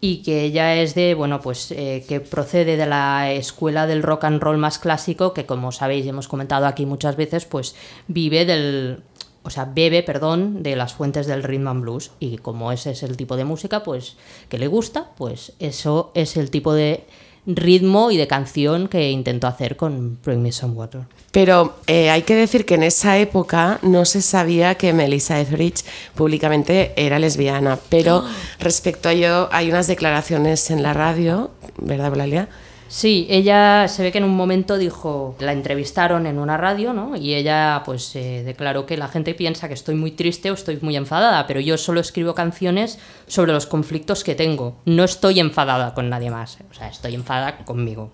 y 0.00 0.22
que 0.22 0.44
ella 0.44 0.76
es 0.76 0.94
de, 0.94 1.14
bueno, 1.14 1.40
pues 1.40 1.70
eh, 1.70 2.04
que 2.06 2.20
procede 2.20 2.76
de 2.76 2.84
la 2.84 3.32
escuela 3.32 3.86
del 3.86 4.02
rock 4.02 4.24
and 4.24 4.42
roll 4.42 4.58
más 4.58 4.78
clásico, 4.78 5.32
que 5.32 5.46
como 5.46 5.72
sabéis 5.72 6.04
y 6.04 6.10
hemos 6.10 6.28
comentado 6.28 6.66
aquí 6.66 6.84
muchas 6.84 7.16
veces, 7.16 7.46
pues 7.46 7.74
vive 8.06 8.44
del, 8.44 9.02
o 9.44 9.50
sea, 9.50 9.66
bebe, 9.66 10.02
perdón, 10.02 10.62
de 10.62 10.74
las 10.74 10.94
fuentes 10.94 11.26
del 11.26 11.42
rhythm 11.42 11.68
and 11.68 11.82
blues 11.82 12.10
y 12.18 12.38
como 12.38 12.72
ese 12.72 12.90
es 12.92 13.02
el 13.02 13.16
tipo 13.16 13.36
de 13.36 13.44
música, 13.44 13.82
pues 13.82 14.16
que 14.48 14.58
le 14.58 14.66
gusta, 14.66 15.10
pues 15.16 15.52
eso 15.58 16.10
es 16.14 16.36
el 16.36 16.50
tipo 16.50 16.72
de 16.72 17.04
ritmo 17.46 18.10
y 18.10 18.16
de 18.16 18.26
canción 18.26 18.88
que 18.88 19.10
intentó 19.10 19.46
hacer 19.46 19.76
con 19.76 20.18
Bring 20.24 20.42
Me 20.42 20.50
Some 20.50 20.74
Water. 20.74 21.02
Pero 21.30 21.76
eh, 21.86 22.10
hay 22.10 22.22
que 22.22 22.34
decir 22.34 22.64
que 22.64 22.76
en 22.76 22.84
esa 22.84 23.18
época 23.18 23.78
no 23.82 24.04
se 24.04 24.22
sabía 24.22 24.76
que 24.76 24.92
Melissa 24.92 25.40
Etheridge 25.40 25.84
públicamente 26.14 26.92
era 26.96 27.18
lesbiana. 27.18 27.78
Pero 27.88 28.24
respecto 28.60 29.08
a 29.08 29.12
ello, 29.12 29.48
hay 29.52 29.68
unas 29.68 29.86
declaraciones 29.86 30.70
en 30.70 30.82
la 30.82 30.94
radio, 30.94 31.50
¿verdad, 31.76 32.08
Eulalia? 32.08 32.48
Sí, 32.96 33.26
ella 33.28 33.88
se 33.88 34.04
ve 34.04 34.12
que 34.12 34.18
en 34.18 34.24
un 34.24 34.36
momento 34.36 34.78
dijo, 34.78 35.34
la 35.40 35.50
entrevistaron 35.52 36.26
en 36.28 36.38
una 36.38 36.56
radio, 36.56 36.92
¿no? 36.92 37.16
Y 37.16 37.34
ella 37.34 37.82
pues 37.84 38.14
eh, 38.14 38.44
declaró 38.44 38.86
que 38.86 38.96
la 38.96 39.08
gente 39.08 39.34
piensa 39.34 39.66
que 39.66 39.74
estoy 39.74 39.96
muy 39.96 40.12
triste 40.12 40.52
o 40.52 40.54
estoy 40.54 40.78
muy 40.80 40.94
enfadada, 40.94 41.48
pero 41.48 41.58
yo 41.58 41.76
solo 41.76 41.98
escribo 41.98 42.36
canciones 42.36 43.00
sobre 43.26 43.52
los 43.52 43.66
conflictos 43.66 44.22
que 44.22 44.36
tengo. 44.36 44.76
No 44.84 45.02
estoy 45.02 45.40
enfadada 45.40 45.92
con 45.92 46.08
nadie 46.08 46.30
más, 46.30 46.58
o 46.70 46.74
sea, 46.74 46.86
estoy 46.86 47.16
enfadada 47.16 47.64
conmigo. 47.64 48.12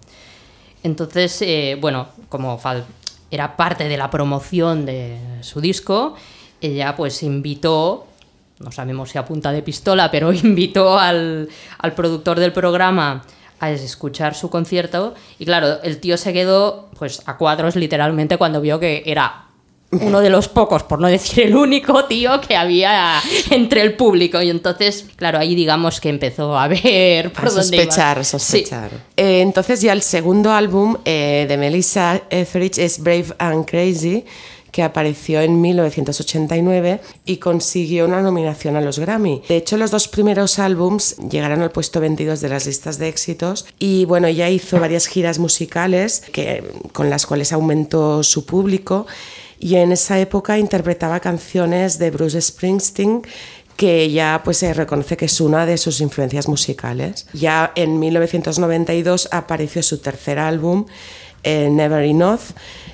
Entonces, 0.82 1.42
eh, 1.42 1.76
bueno, 1.78 2.08
como 2.30 2.58
fal- 2.58 2.84
era 3.30 3.58
parte 3.58 3.86
de 3.86 3.98
la 3.98 4.08
promoción 4.08 4.86
de 4.86 5.18
su 5.42 5.60
disco, 5.60 6.14
ella 6.62 6.96
pues 6.96 7.22
invitó, 7.22 8.06
no 8.60 8.72
sabemos 8.72 9.10
si 9.10 9.18
a 9.18 9.26
punta 9.26 9.52
de 9.52 9.60
pistola, 9.62 10.10
pero 10.10 10.32
invitó 10.32 10.98
al, 10.98 11.50
al 11.76 11.92
productor 11.92 12.40
del 12.40 12.54
programa 12.54 13.22
a 13.60 13.70
escuchar 13.70 14.34
su 14.34 14.50
concierto 14.50 15.14
y 15.38 15.44
claro, 15.44 15.82
el 15.82 15.98
tío 16.00 16.16
se 16.16 16.32
quedó 16.32 16.88
pues 16.98 17.22
a 17.26 17.36
cuadros 17.36 17.76
literalmente 17.76 18.36
cuando 18.38 18.60
vio 18.60 18.80
que 18.80 19.02
era 19.06 19.44
uno 19.92 20.20
de 20.20 20.30
los 20.30 20.46
pocos, 20.48 20.84
por 20.84 21.00
no 21.00 21.08
decir 21.08 21.46
el 21.46 21.56
único 21.56 22.04
tío 22.04 22.40
que 22.40 22.56
había 22.56 23.20
entre 23.50 23.82
el 23.82 23.94
público 23.96 24.40
y 24.40 24.48
entonces, 24.48 25.04
claro, 25.16 25.38
ahí 25.40 25.56
digamos 25.56 26.00
que 26.00 26.08
empezó 26.08 26.56
a 26.56 26.68
ver 26.68 27.32
por 27.32 27.48
A 27.48 27.50
dónde 27.50 27.76
iba. 27.76 27.84
sospechar, 27.86 28.24
Sí. 28.24 28.30
sospechar. 28.30 28.90
Eh, 29.16 29.40
entonces 29.40 29.80
ya 29.82 29.92
el 29.92 30.02
segundo 30.02 30.52
álbum 30.52 30.96
eh, 31.04 31.44
de 31.48 31.56
Melissa 31.56 32.22
Etheridge 32.30 32.78
es 32.78 33.00
Brave 33.02 33.34
and 33.38 33.68
Crazy, 33.68 34.24
que 34.70 34.82
apareció 34.82 35.40
en 35.40 35.60
1989 35.60 37.00
y 37.24 37.36
consiguió 37.38 38.06
una 38.06 38.22
nominación 38.22 38.76
a 38.76 38.80
los 38.80 38.98
Grammy. 38.98 39.42
De 39.48 39.56
hecho, 39.56 39.76
los 39.76 39.90
dos 39.90 40.08
primeros 40.08 40.58
álbums 40.58 41.16
llegaron 41.16 41.62
al 41.62 41.70
puesto 41.70 42.00
22 42.00 42.40
de 42.40 42.48
las 42.48 42.66
listas 42.66 42.98
de 42.98 43.08
éxitos 43.08 43.66
y 43.78 44.04
bueno, 44.04 44.26
ella 44.26 44.48
hizo 44.48 44.78
varias 44.78 45.06
giras 45.06 45.38
musicales 45.38 46.22
que, 46.32 46.64
con 46.92 47.10
las 47.10 47.26
cuales 47.26 47.52
aumentó 47.52 48.22
su 48.22 48.44
público 48.46 49.06
y 49.58 49.76
en 49.76 49.92
esa 49.92 50.18
época 50.18 50.58
interpretaba 50.58 51.20
canciones 51.20 51.98
de 51.98 52.10
Bruce 52.10 52.40
Springsteen 52.40 53.22
que 53.76 54.02
ella 54.02 54.42
pues 54.44 54.58
se 54.58 54.74
reconoce 54.74 55.16
que 55.16 55.24
es 55.24 55.40
una 55.40 55.64
de 55.64 55.78
sus 55.78 56.02
influencias 56.02 56.48
musicales. 56.48 57.26
Ya 57.32 57.72
en 57.76 57.98
1992 57.98 59.28
apareció 59.32 59.82
su 59.82 59.98
tercer 59.98 60.38
álbum, 60.38 60.84
eh, 61.44 61.70
Never 61.70 62.04
Enough, 62.04 62.40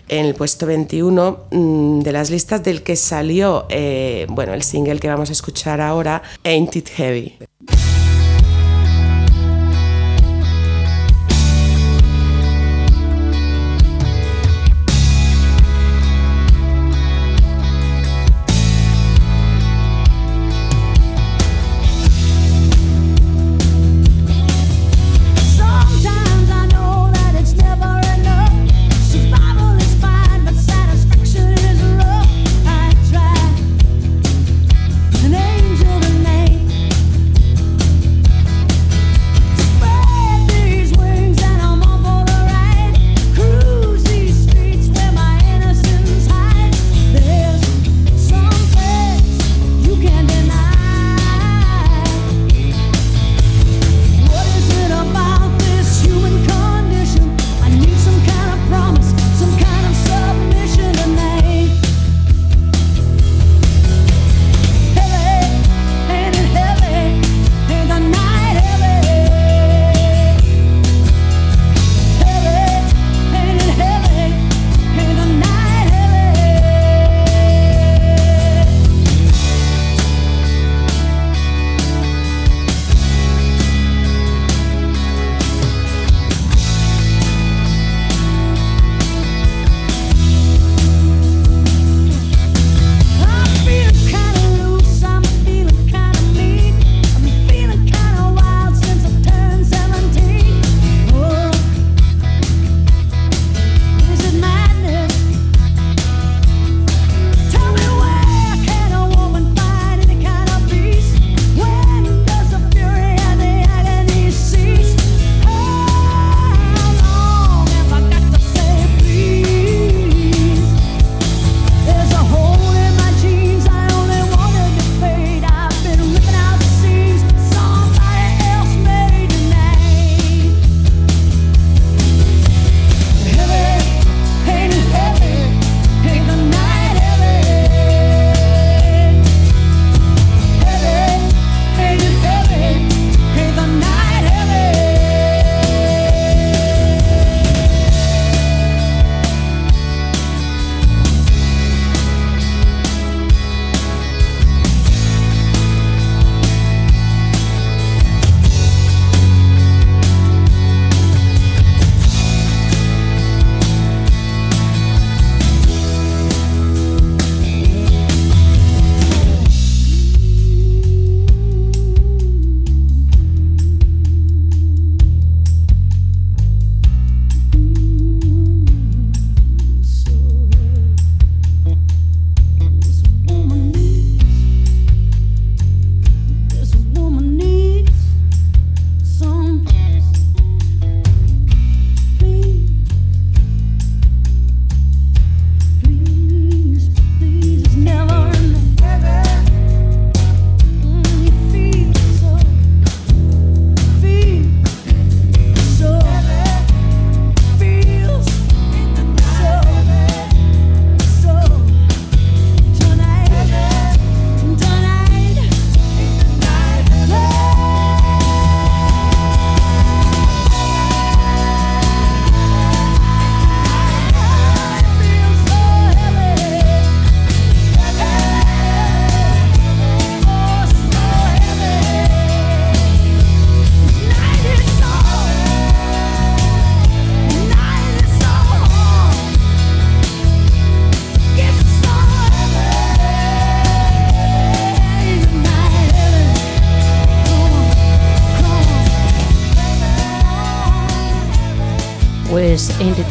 en 0.09 0.27
el 0.27 0.35
puesto 0.35 0.67
21 0.67 1.47
mm, 1.51 2.01
de 2.01 2.13
las 2.13 2.31
listas 2.31 2.63
del 2.63 2.83
que 2.83 2.97
salió, 2.97 3.67
eh, 3.69 4.27
bueno, 4.29 4.55
el 4.55 4.63
single 4.63 4.99
que 4.99 5.09
vamos 5.09 5.31
a 5.31 5.33
escuchar 5.33 5.81
ahora, 5.81 6.23
Ain't 6.45 6.77
It 6.77 6.89
Heavy. 6.91 7.39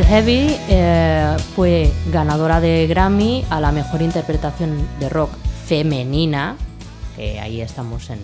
Heavy 0.07 0.55
eh, 0.69 1.35
fue 1.55 1.91
ganadora 2.11 2.61
de 2.61 2.85
Grammy 2.85 3.43
a 3.49 3.59
la 3.59 3.71
mejor 3.71 4.03
interpretación 4.03 4.87
de 4.99 5.09
rock 5.09 5.31
femenina, 5.65 6.57
que 7.15 7.39
ahí 7.39 7.59
estamos 7.59 8.11
en... 8.11 8.19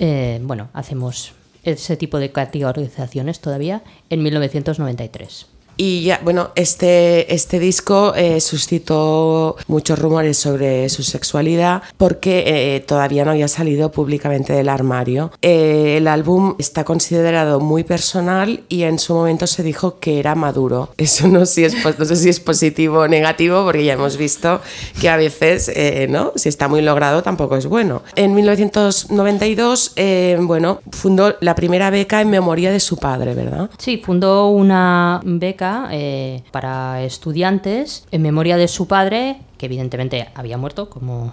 eh, 0.00 0.40
bueno, 0.42 0.70
hacemos 0.72 1.34
ese 1.62 1.96
tipo 1.96 2.18
de 2.18 2.32
categorizaciones 2.32 3.40
todavía, 3.40 3.84
en 4.10 4.24
1993. 4.24 5.46
Y 5.76 6.04
ya, 6.04 6.20
bueno, 6.22 6.50
este, 6.54 7.32
este 7.34 7.58
disco 7.58 8.14
eh, 8.14 8.40
suscitó 8.40 9.56
muchos 9.66 9.98
rumores 9.98 10.38
sobre 10.38 10.88
su 10.88 11.02
sexualidad 11.02 11.82
porque 11.96 12.44
eh, 12.46 12.80
todavía 12.80 13.24
no 13.24 13.32
había 13.32 13.48
salido 13.48 13.90
públicamente 13.90 14.52
del 14.52 14.68
armario. 14.68 15.32
Eh, 15.42 15.96
el 15.96 16.08
álbum 16.08 16.54
está 16.58 16.84
considerado 16.84 17.60
muy 17.60 17.84
personal 17.84 18.62
y 18.68 18.82
en 18.82 18.98
su 18.98 19.14
momento 19.14 19.46
se 19.46 19.62
dijo 19.62 19.98
que 19.98 20.18
era 20.18 20.34
maduro. 20.34 20.90
Eso 20.96 21.28
no, 21.28 21.40
no 21.40 21.46
sé 21.46 22.16
si 22.16 22.28
es 22.28 22.40
positivo 22.40 23.00
o 23.00 23.08
negativo 23.08 23.64
porque 23.64 23.84
ya 23.84 23.94
hemos 23.94 24.16
visto 24.16 24.60
que 25.00 25.08
a 25.08 25.16
veces, 25.16 25.70
¿no? 26.08 26.32
Si 26.36 26.48
está 26.48 26.68
muy 26.68 26.82
logrado 26.82 27.22
tampoco 27.22 27.56
es 27.56 27.66
bueno. 27.66 28.02
En 28.16 28.34
1992, 28.34 29.92
eh, 29.96 30.38
bueno, 30.40 30.80
fundó 30.90 31.34
la 31.40 31.54
primera 31.54 31.90
beca 31.90 32.20
en 32.20 32.30
memoria 32.30 32.70
de 32.70 32.80
su 32.80 32.96
padre, 32.96 33.34
¿verdad? 33.34 33.70
Sí, 33.78 34.00
fundó 34.04 34.48
una 34.48 35.20
beca 35.24 35.63
eh, 35.90 36.42
para 36.50 37.02
estudiantes 37.02 38.06
en 38.10 38.22
memoria 38.22 38.56
de 38.56 38.68
su 38.68 38.86
padre, 38.86 39.40
que 39.58 39.66
evidentemente 39.66 40.28
había 40.34 40.58
muerto, 40.58 40.90
como 40.90 41.32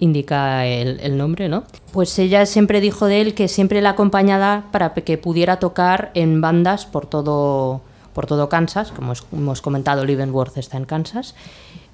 indica 0.00 0.66
el, 0.66 1.16
nombre, 1.16 1.48
¿no? 1.48 1.64
Pues 1.92 2.18
ella 2.18 2.46
siempre 2.46 2.80
dijo 2.80 3.06
de 3.06 3.20
él 3.20 3.34
que 3.34 3.48
siempre 3.48 3.82
la 3.82 3.90
acompañaba 3.90 4.64
para 4.72 4.94
que 4.94 5.18
pudiera 5.18 5.58
tocar 5.58 6.10
en 6.14 6.40
bandas 6.40 6.86
por 6.86 7.06
todo, 7.06 7.82
por 8.14 8.26
todo 8.26 8.48
Kansas, 8.48 8.92
como 8.92 9.12
hemos 9.32 9.60
comentado, 9.60 10.04
Leavenworth 10.04 10.56
está 10.56 10.78
en 10.78 10.86
Kansas, 10.86 11.34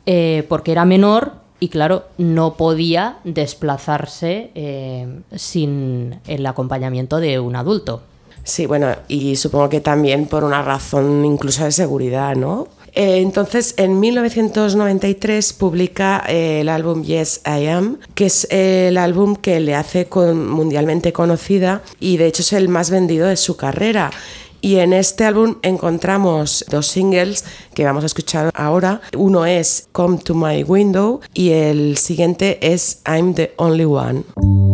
eh, 0.07 0.47
porque 0.49 0.73
era 0.73 0.85
menor 0.85 1.47
y 1.59 1.69
claro, 1.69 2.05
no 2.17 2.55
podía 2.55 3.19
desplazarse 3.25 4.51
eh, 4.55 5.21
sin 5.35 6.21
el 6.27 6.47
acompañamiento 6.47 7.19
de 7.19 7.41
un 7.41 7.57
adulto. 7.57 8.03
Sí, 8.47 8.67
bueno, 8.67 8.95
y 9.09 9.35
supongo 9.35 9.69
que 9.69 9.81
también 9.81 10.27
por 10.27 10.45
una 10.45 10.63
razón 10.63 11.25
incluso 11.25 11.65
de 11.65 11.73
seguridad, 11.73 12.37
¿no? 12.37 12.69
Eh, 12.95 13.19
entonces, 13.19 13.75
en 13.77 13.99
1993 13.99 15.53
publica 15.53 16.23
eh, 16.29 16.61
el 16.61 16.69
álbum 16.69 17.03
Yes 17.03 17.41
I 17.45 17.67
Am, 17.67 17.99
que 18.15 18.27
es 18.27 18.47
el 18.53 18.99
álbum 18.99 19.35
que 19.35 19.59
le 19.59 19.75
hace 19.75 20.09
mundialmente 20.33 21.13
conocida 21.13 21.83
y 21.99 22.19
de 22.19 22.29
hecho 22.29 22.43
es 22.43 22.53
el 22.53 22.69
más 22.69 22.91
vendido 22.91 23.27
de 23.27 23.37
su 23.37 23.57
carrera. 23.57 24.13
Y 24.61 24.77
en 24.77 24.93
este 24.93 25.25
álbum 25.25 25.57
encontramos 25.63 26.65
dos 26.71 26.87
singles 26.87 27.45
que 27.75 27.85
vamos 27.85 28.05
a 28.05 28.07
escuchar 28.07 28.51
ahora. 28.55 29.01
Uno 29.17 29.45
es 29.45 29.89
Come 29.91 30.19
to 30.19 30.35
My 30.37 30.63
Window 30.63 31.21
y 31.35 31.51
el 31.51 31.99
siguiente 31.99 32.59
es 32.63 33.03
I'm 33.05 33.35
the 33.35 33.55
Only 33.57 33.85
One. 33.87 34.66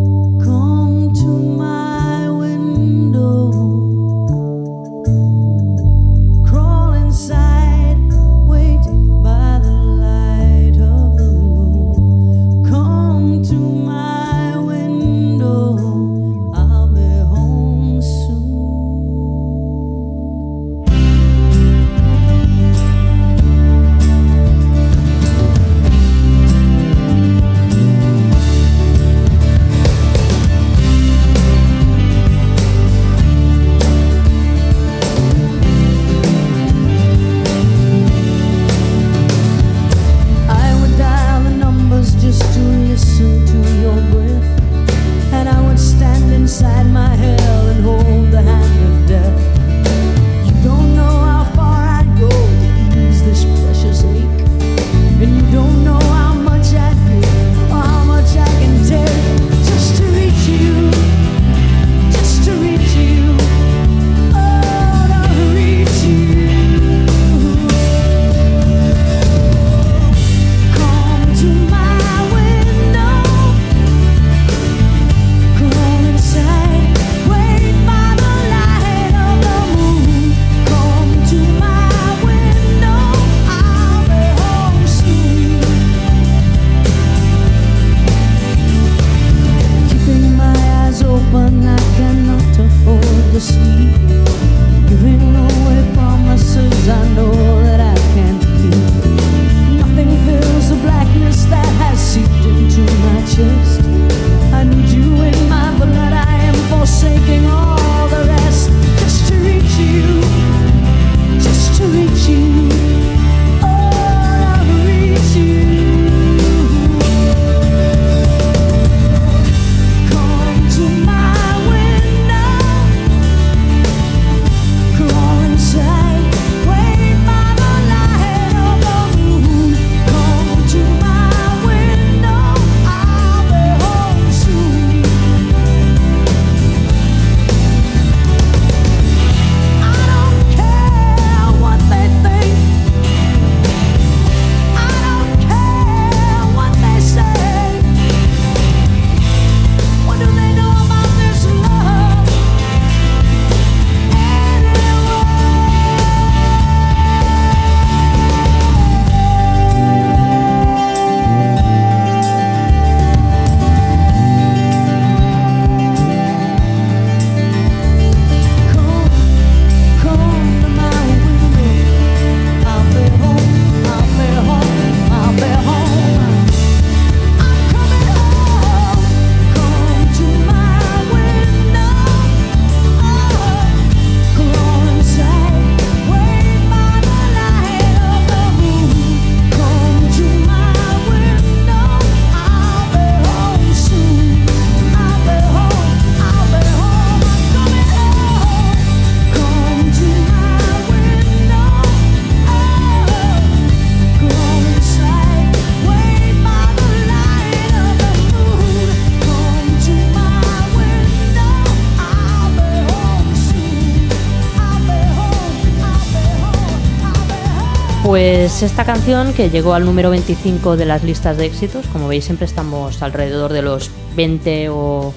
Pues 218.13 218.63
esta 218.63 218.85
canción 218.85 219.33
que 219.33 219.49
llegó 219.49 219.73
al 219.73 219.87
número 219.87 220.11
25 220.11 220.77
de 220.77 220.85
las 220.85 221.03
listas 221.03 221.39
de 221.39 221.47
éxitos, 221.47 221.87
como 221.87 222.09
veis 222.09 222.27
siempre 222.27 222.45
estamos 222.45 223.01
alrededor 223.03 223.55
de 223.55 223.63
los 223.63 223.91
20 224.15 224.69
o 224.69 225.15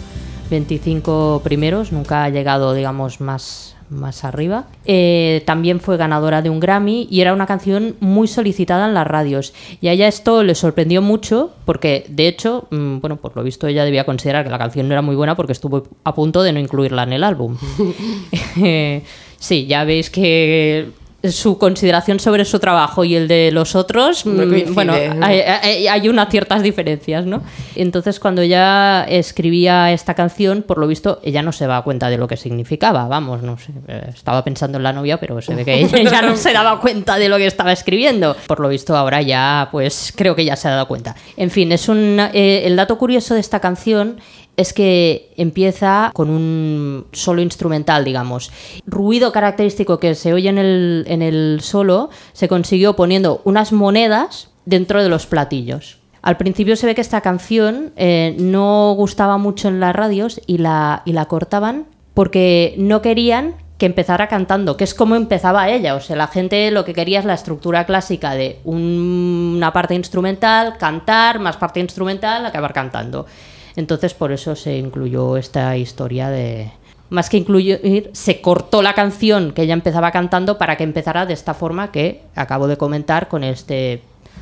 25 0.49 1.41
primeros, 1.43 1.91
nunca 1.91 2.23
ha 2.23 2.29
llegado 2.29 2.73
digamos 2.73 3.19
más 3.19 3.75
más 3.89 4.23
arriba. 4.23 4.67
Eh, 4.85 5.43
también 5.45 5.81
fue 5.81 5.97
ganadora 5.97 6.41
de 6.41 6.49
un 6.49 6.61
Grammy 6.61 7.05
y 7.11 7.19
era 7.19 7.33
una 7.33 7.45
canción 7.45 7.97
muy 7.99 8.29
solicitada 8.29 8.87
en 8.87 8.93
las 8.93 9.05
radios. 9.05 9.53
Y 9.81 9.89
a 9.89 9.91
ella 9.91 10.07
esto 10.07 10.41
le 10.43 10.55
sorprendió 10.55 11.01
mucho 11.01 11.51
porque, 11.65 12.05
de 12.07 12.29
hecho, 12.29 12.69
mm, 12.71 12.99
bueno, 12.99 13.17
por 13.17 13.35
lo 13.35 13.43
visto 13.43 13.67
ella 13.67 13.83
debía 13.83 14.05
considerar 14.05 14.45
que 14.45 14.51
la 14.51 14.57
canción 14.57 14.87
no 14.87 14.93
era 14.93 15.01
muy 15.01 15.17
buena 15.17 15.35
porque 15.35 15.51
estuvo 15.51 15.83
a 16.05 16.15
punto 16.15 16.43
de 16.43 16.53
no 16.53 16.61
incluirla 16.61 17.03
en 17.03 17.11
el 17.11 17.25
álbum. 17.25 17.57
Eh, 18.63 19.03
sí, 19.37 19.65
ya 19.65 19.83
veis 19.83 20.09
que 20.09 20.91
su 21.31 21.57
consideración 21.57 22.19
sobre 22.19 22.45
su 22.45 22.59
trabajo 22.59 23.03
y 23.03 23.15
el 23.15 23.27
de 23.27 23.51
los 23.51 23.75
otros, 23.75 24.25
No 24.25 24.45
mm, 24.45 24.73
bueno, 24.73 24.93
¿no? 25.15 25.25
hay, 25.25 25.39
hay- 25.41 25.87
hay 25.87 26.09
unas 26.09 26.29
ciertas 26.29 26.61
diferencias, 26.63 27.25
¿no? 27.25 27.41
Entonces, 27.75 28.19
cuando 28.19 28.41
ella 28.41 29.03
escribía 29.05 29.91
esta 29.91 30.13
canción, 30.13 30.61
por 30.63 30.77
lo 30.77 30.87
visto, 30.87 31.19
ella 31.23 31.41
no 31.41 31.51
se 31.51 31.65
daba 31.67 31.83
cuenta 31.83 32.09
de 32.09 32.17
lo 32.17 32.27
que 32.27 32.37
significaba, 32.37 33.07
vamos, 33.07 33.41
no 33.41 33.57
sé, 33.57 33.71
eh, 33.87 34.09
estaba 34.13 34.43
pensando 34.43 34.77
en 34.77 34.83
la 34.83 34.93
novia, 34.93 35.19
pero 35.19 35.41
se 35.41 35.55
ve 35.55 35.65
que 35.65 35.81
ella 35.81 36.09
ya 36.11 36.21
no 36.21 36.35
se 36.37 36.53
daba 36.53 36.79
cuenta 36.79 37.17
de 37.17 37.29
lo 37.29 37.37
que 37.37 37.45
estaba 37.47 37.71
escribiendo. 37.71 38.35
Por 38.47 38.59
lo 38.59 38.69
visto, 38.69 38.95
ahora 38.95 39.21
ya, 39.21 39.69
pues 39.71 40.13
creo 40.15 40.35
que 40.35 40.45
ya 40.45 40.55
se 40.55 40.67
ha 40.67 40.71
dado 40.71 40.87
cuenta. 40.87 41.15
En 41.37 41.49
fin, 41.51 41.71
es 41.71 41.89
un, 41.89 42.19
eh, 42.33 42.63
el 42.65 42.75
dato 42.75 42.97
curioso 42.97 43.33
de 43.33 43.39
esta 43.39 43.59
canción 43.59 44.19
es 44.57 44.73
que 44.73 45.33
empieza 45.37 46.11
con 46.13 46.29
un 46.29 47.05
solo 47.11 47.41
instrumental, 47.41 48.05
digamos. 48.05 48.51
Ruido 48.85 49.31
característico 49.31 49.99
que 49.99 50.15
se 50.15 50.33
oye 50.33 50.49
en 50.49 50.57
el, 50.57 51.05
en 51.07 51.21
el 51.21 51.59
solo 51.61 52.09
se 52.33 52.47
consiguió 52.47 52.95
poniendo 52.95 53.41
unas 53.43 53.71
monedas 53.71 54.49
dentro 54.65 55.03
de 55.03 55.09
los 55.09 55.25
platillos. 55.25 55.97
Al 56.21 56.37
principio 56.37 56.75
se 56.75 56.87
ve 56.87 56.95
que 56.95 57.01
esta 57.01 57.21
canción 57.21 57.91
eh, 57.97 58.35
no 58.39 58.93
gustaba 58.97 59.37
mucho 59.37 59.67
en 59.67 59.79
las 59.79 59.95
radios 59.95 60.41
y 60.47 60.57
la, 60.57 61.03
y 61.05 61.13
la 61.13 61.25
cortaban 61.25 61.85
porque 62.15 62.73
no 62.77 63.01
querían 63.01 63.55
que 63.77 63.85
empezara 63.85 64.29
cantando, 64.29 64.77
que 64.77 64.85
es 64.85 64.93
como 64.93 65.15
empezaba 65.15 65.69
ella. 65.69 65.95
O 65.95 65.99
sea, 65.99 66.15
la 66.15 66.27
gente 66.27 66.71
lo 66.71 66.85
que 66.85 66.93
quería 66.93 67.19
es 67.19 67.25
la 67.25 67.33
estructura 67.33 67.85
clásica 67.85 68.33
de 68.33 68.59
un- 68.63 69.53
una 69.57 69.73
parte 69.73 69.93
instrumental, 69.95 70.77
cantar, 70.77 71.39
más 71.39 71.57
parte 71.57 71.81
instrumental, 71.81 72.45
acabar 72.45 72.71
cantando. 72.73 73.25
Entonces, 73.75 74.13
por 74.13 74.31
eso 74.31 74.55
se 74.55 74.77
incluyó 74.77 75.37
esta 75.37 75.75
historia 75.77 76.29
de. 76.29 76.71
Más 77.09 77.29
que 77.29 77.37
incluir, 77.37 78.09
se 78.13 78.41
cortó 78.41 78.81
la 78.81 78.93
canción 78.93 79.51
que 79.51 79.63
ella 79.63 79.73
empezaba 79.73 80.11
cantando 80.11 80.57
para 80.57 80.75
que 80.75 80.83
empezara 80.83 81.25
de 81.25 81.33
esta 81.33 81.53
forma 81.53 81.91
que 81.91 82.21
acabo 82.33 82.67
de 82.67 82.77
comentar 82.77 83.27
con 83.27 83.43
este 83.43 84.01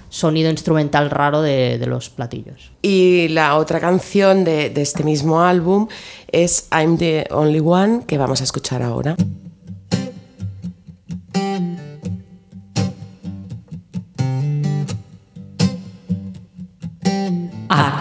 sonido 0.09 0.49
instrumental 0.49 1.09
raro 1.09 1.41
de, 1.41 1.83
los 1.85 2.09
platillos. 2.09 2.71
Y 2.81 3.27
la 3.29 3.57
otra 3.57 3.81
canción 3.81 4.45
de 4.45 4.71
este 4.77 5.03
mismo 5.03 5.41
álbum 5.41 5.87
es 6.31 6.69
I'm 6.71 6.97
the 6.97 7.27
Only 7.31 7.59
One, 7.59 8.05
que 8.07 8.17
vamos 8.17 8.39
a 8.39 8.45
escuchar 8.45 8.81
ahora. 8.81 9.17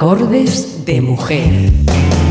Acordes 0.02 0.84
de 0.84 1.00
mujer. 1.00 2.21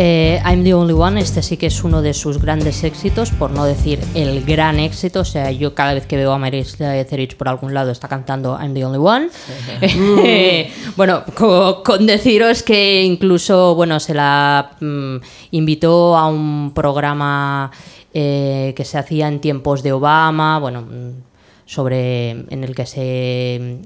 Eh, 0.00 0.40
I'm 0.44 0.62
the 0.62 0.74
Only 0.74 0.92
One, 0.94 1.20
este 1.20 1.42
sí 1.42 1.56
que 1.56 1.66
es 1.66 1.82
uno 1.82 2.02
de 2.02 2.14
sus 2.14 2.40
grandes 2.40 2.84
éxitos, 2.84 3.30
por 3.32 3.50
no 3.50 3.64
decir 3.64 3.98
el 4.14 4.44
gran 4.44 4.78
éxito. 4.78 5.20
O 5.20 5.24
sea, 5.24 5.50
yo 5.50 5.74
cada 5.74 5.92
vez 5.92 6.06
que 6.06 6.16
veo 6.16 6.30
a 6.30 6.38
Marisa 6.38 6.96
Etheridge 6.96 7.34
por 7.36 7.48
algún 7.48 7.74
lado 7.74 7.90
está 7.90 8.06
cantando 8.06 8.56
I'm 8.60 8.74
the 8.74 8.84
Only 8.84 8.98
One. 8.98 9.28
Bueno, 10.96 11.24
co- 11.34 11.82
con, 11.82 12.06
deciros 12.06 12.62
que 12.62 13.02
incluso, 13.02 13.74
bueno, 13.74 13.98
se 13.98 14.14
la 14.14 14.70
mm, 14.80 15.16
invitó 15.50 16.16
a 16.16 16.28
un 16.28 16.70
programa 16.74 17.72
eh, 18.14 18.74
que 18.76 18.84
se 18.84 18.98
hacía 18.98 19.26
en 19.26 19.40
tiempos 19.40 19.82
de 19.82 19.92
Obama, 19.92 20.60
bueno, 20.60 20.82
mm, 20.82 21.10
sobre 21.66 22.30
en 22.30 22.62
el 22.64 22.74
que 22.74 22.86
se 22.86 23.78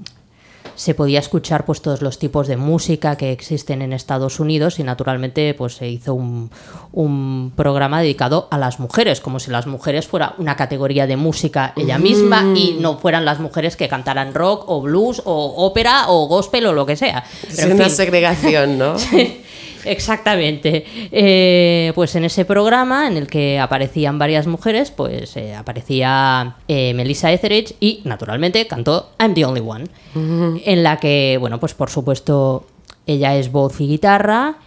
se 0.75 0.93
podía 0.93 1.19
escuchar 1.19 1.65
pues 1.65 1.81
todos 1.81 2.01
los 2.01 2.19
tipos 2.19 2.47
de 2.47 2.57
música 2.57 3.15
que 3.15 3.31
existen 3.31 3.81
en 3.81 3.93
Estados 3.93 4.39
Unidos 4.39 4.79
y 4.79 4.83
naturalmente 4.83 5.53
pues 5.53 5.75
se 5.75 5.87
hizo 5.87 6.13
un, 6.13 6.51
un 6.91 7.51
programa 7.55 8.01
dedicado 8.01 8.47
a 8.51 8.57
las 8.57 8.79
mujeres, 8.79 9.21
como 9.21 9.39
si 9.39 9.51
las 9.51 9.67
mujeres 9.67 10.07
fuera 10.07 10.35
una 10.37 10.55
categoría 10.55 11.07
de 11.07 11.17
música 11.17 11.73
ella 11.75 11.97
misma 11.97 12.53
y 12.55 12.77
no 12.79 12.97
fueran 12.97 13.25
las 13.25 13.39
mujeres 13.39 13.75
que 13.75 13.87
cantaran 13.87 14.33
rock 14.33 14.65
o 14.67 14.81
blues 14.81 15.21
o 15.25 15.65
ópera 15.65 16.05
o 16.07 16.27
gospel 16.27 16.67
o 16.67 16.73
lo 16.73 16.85
que 16.85 16.95
sea. 16.95 17.23
Es 17.47 17.59
en 17.59 17.73
una 17.73 17.85
fin. 17.85 17.95
segregación, 17.95 18.77
¿no? 18.77 18.95
Exactamente. 19.85 20.85
Eh, 21.11 21.91
pues 21.95 22.15
en 22.15 22.25
ese 22.25 22.45
programa 22.45 23.07
en 23.07 23.17
el 23.17 23.27
que 23.27 23.59
aparecían 23.59 24.19
varias 24.19 24.47
mujeres, 24.47 24.91
pues 24.91 25.35
eh, 25.37 25.55
aparecía 25.55 26.55
eh, 26.67 26.93
Melissa 26.93 27.31
Etheridge 27.31 27.75
y 27.79 28.01
naturalmente 28.03 28.65
cantó 28.67 29.11
I'm 29.19 29.33
the 29.33 29.45
Only 29.45 29.61
One, 29.61 29.85
en 30.65 30.83
la 30.83 30.97
que, 30.97 31.37
bueno, 31.39 31.59
pues 31.59 31.73
por 31.73 31.89
supuesto 31.89 32.65
ella 33.05 33.35
es 33.35 33.51
voz 33.51 33.79
y 33.81 33.87
guitarra 33.87 34.57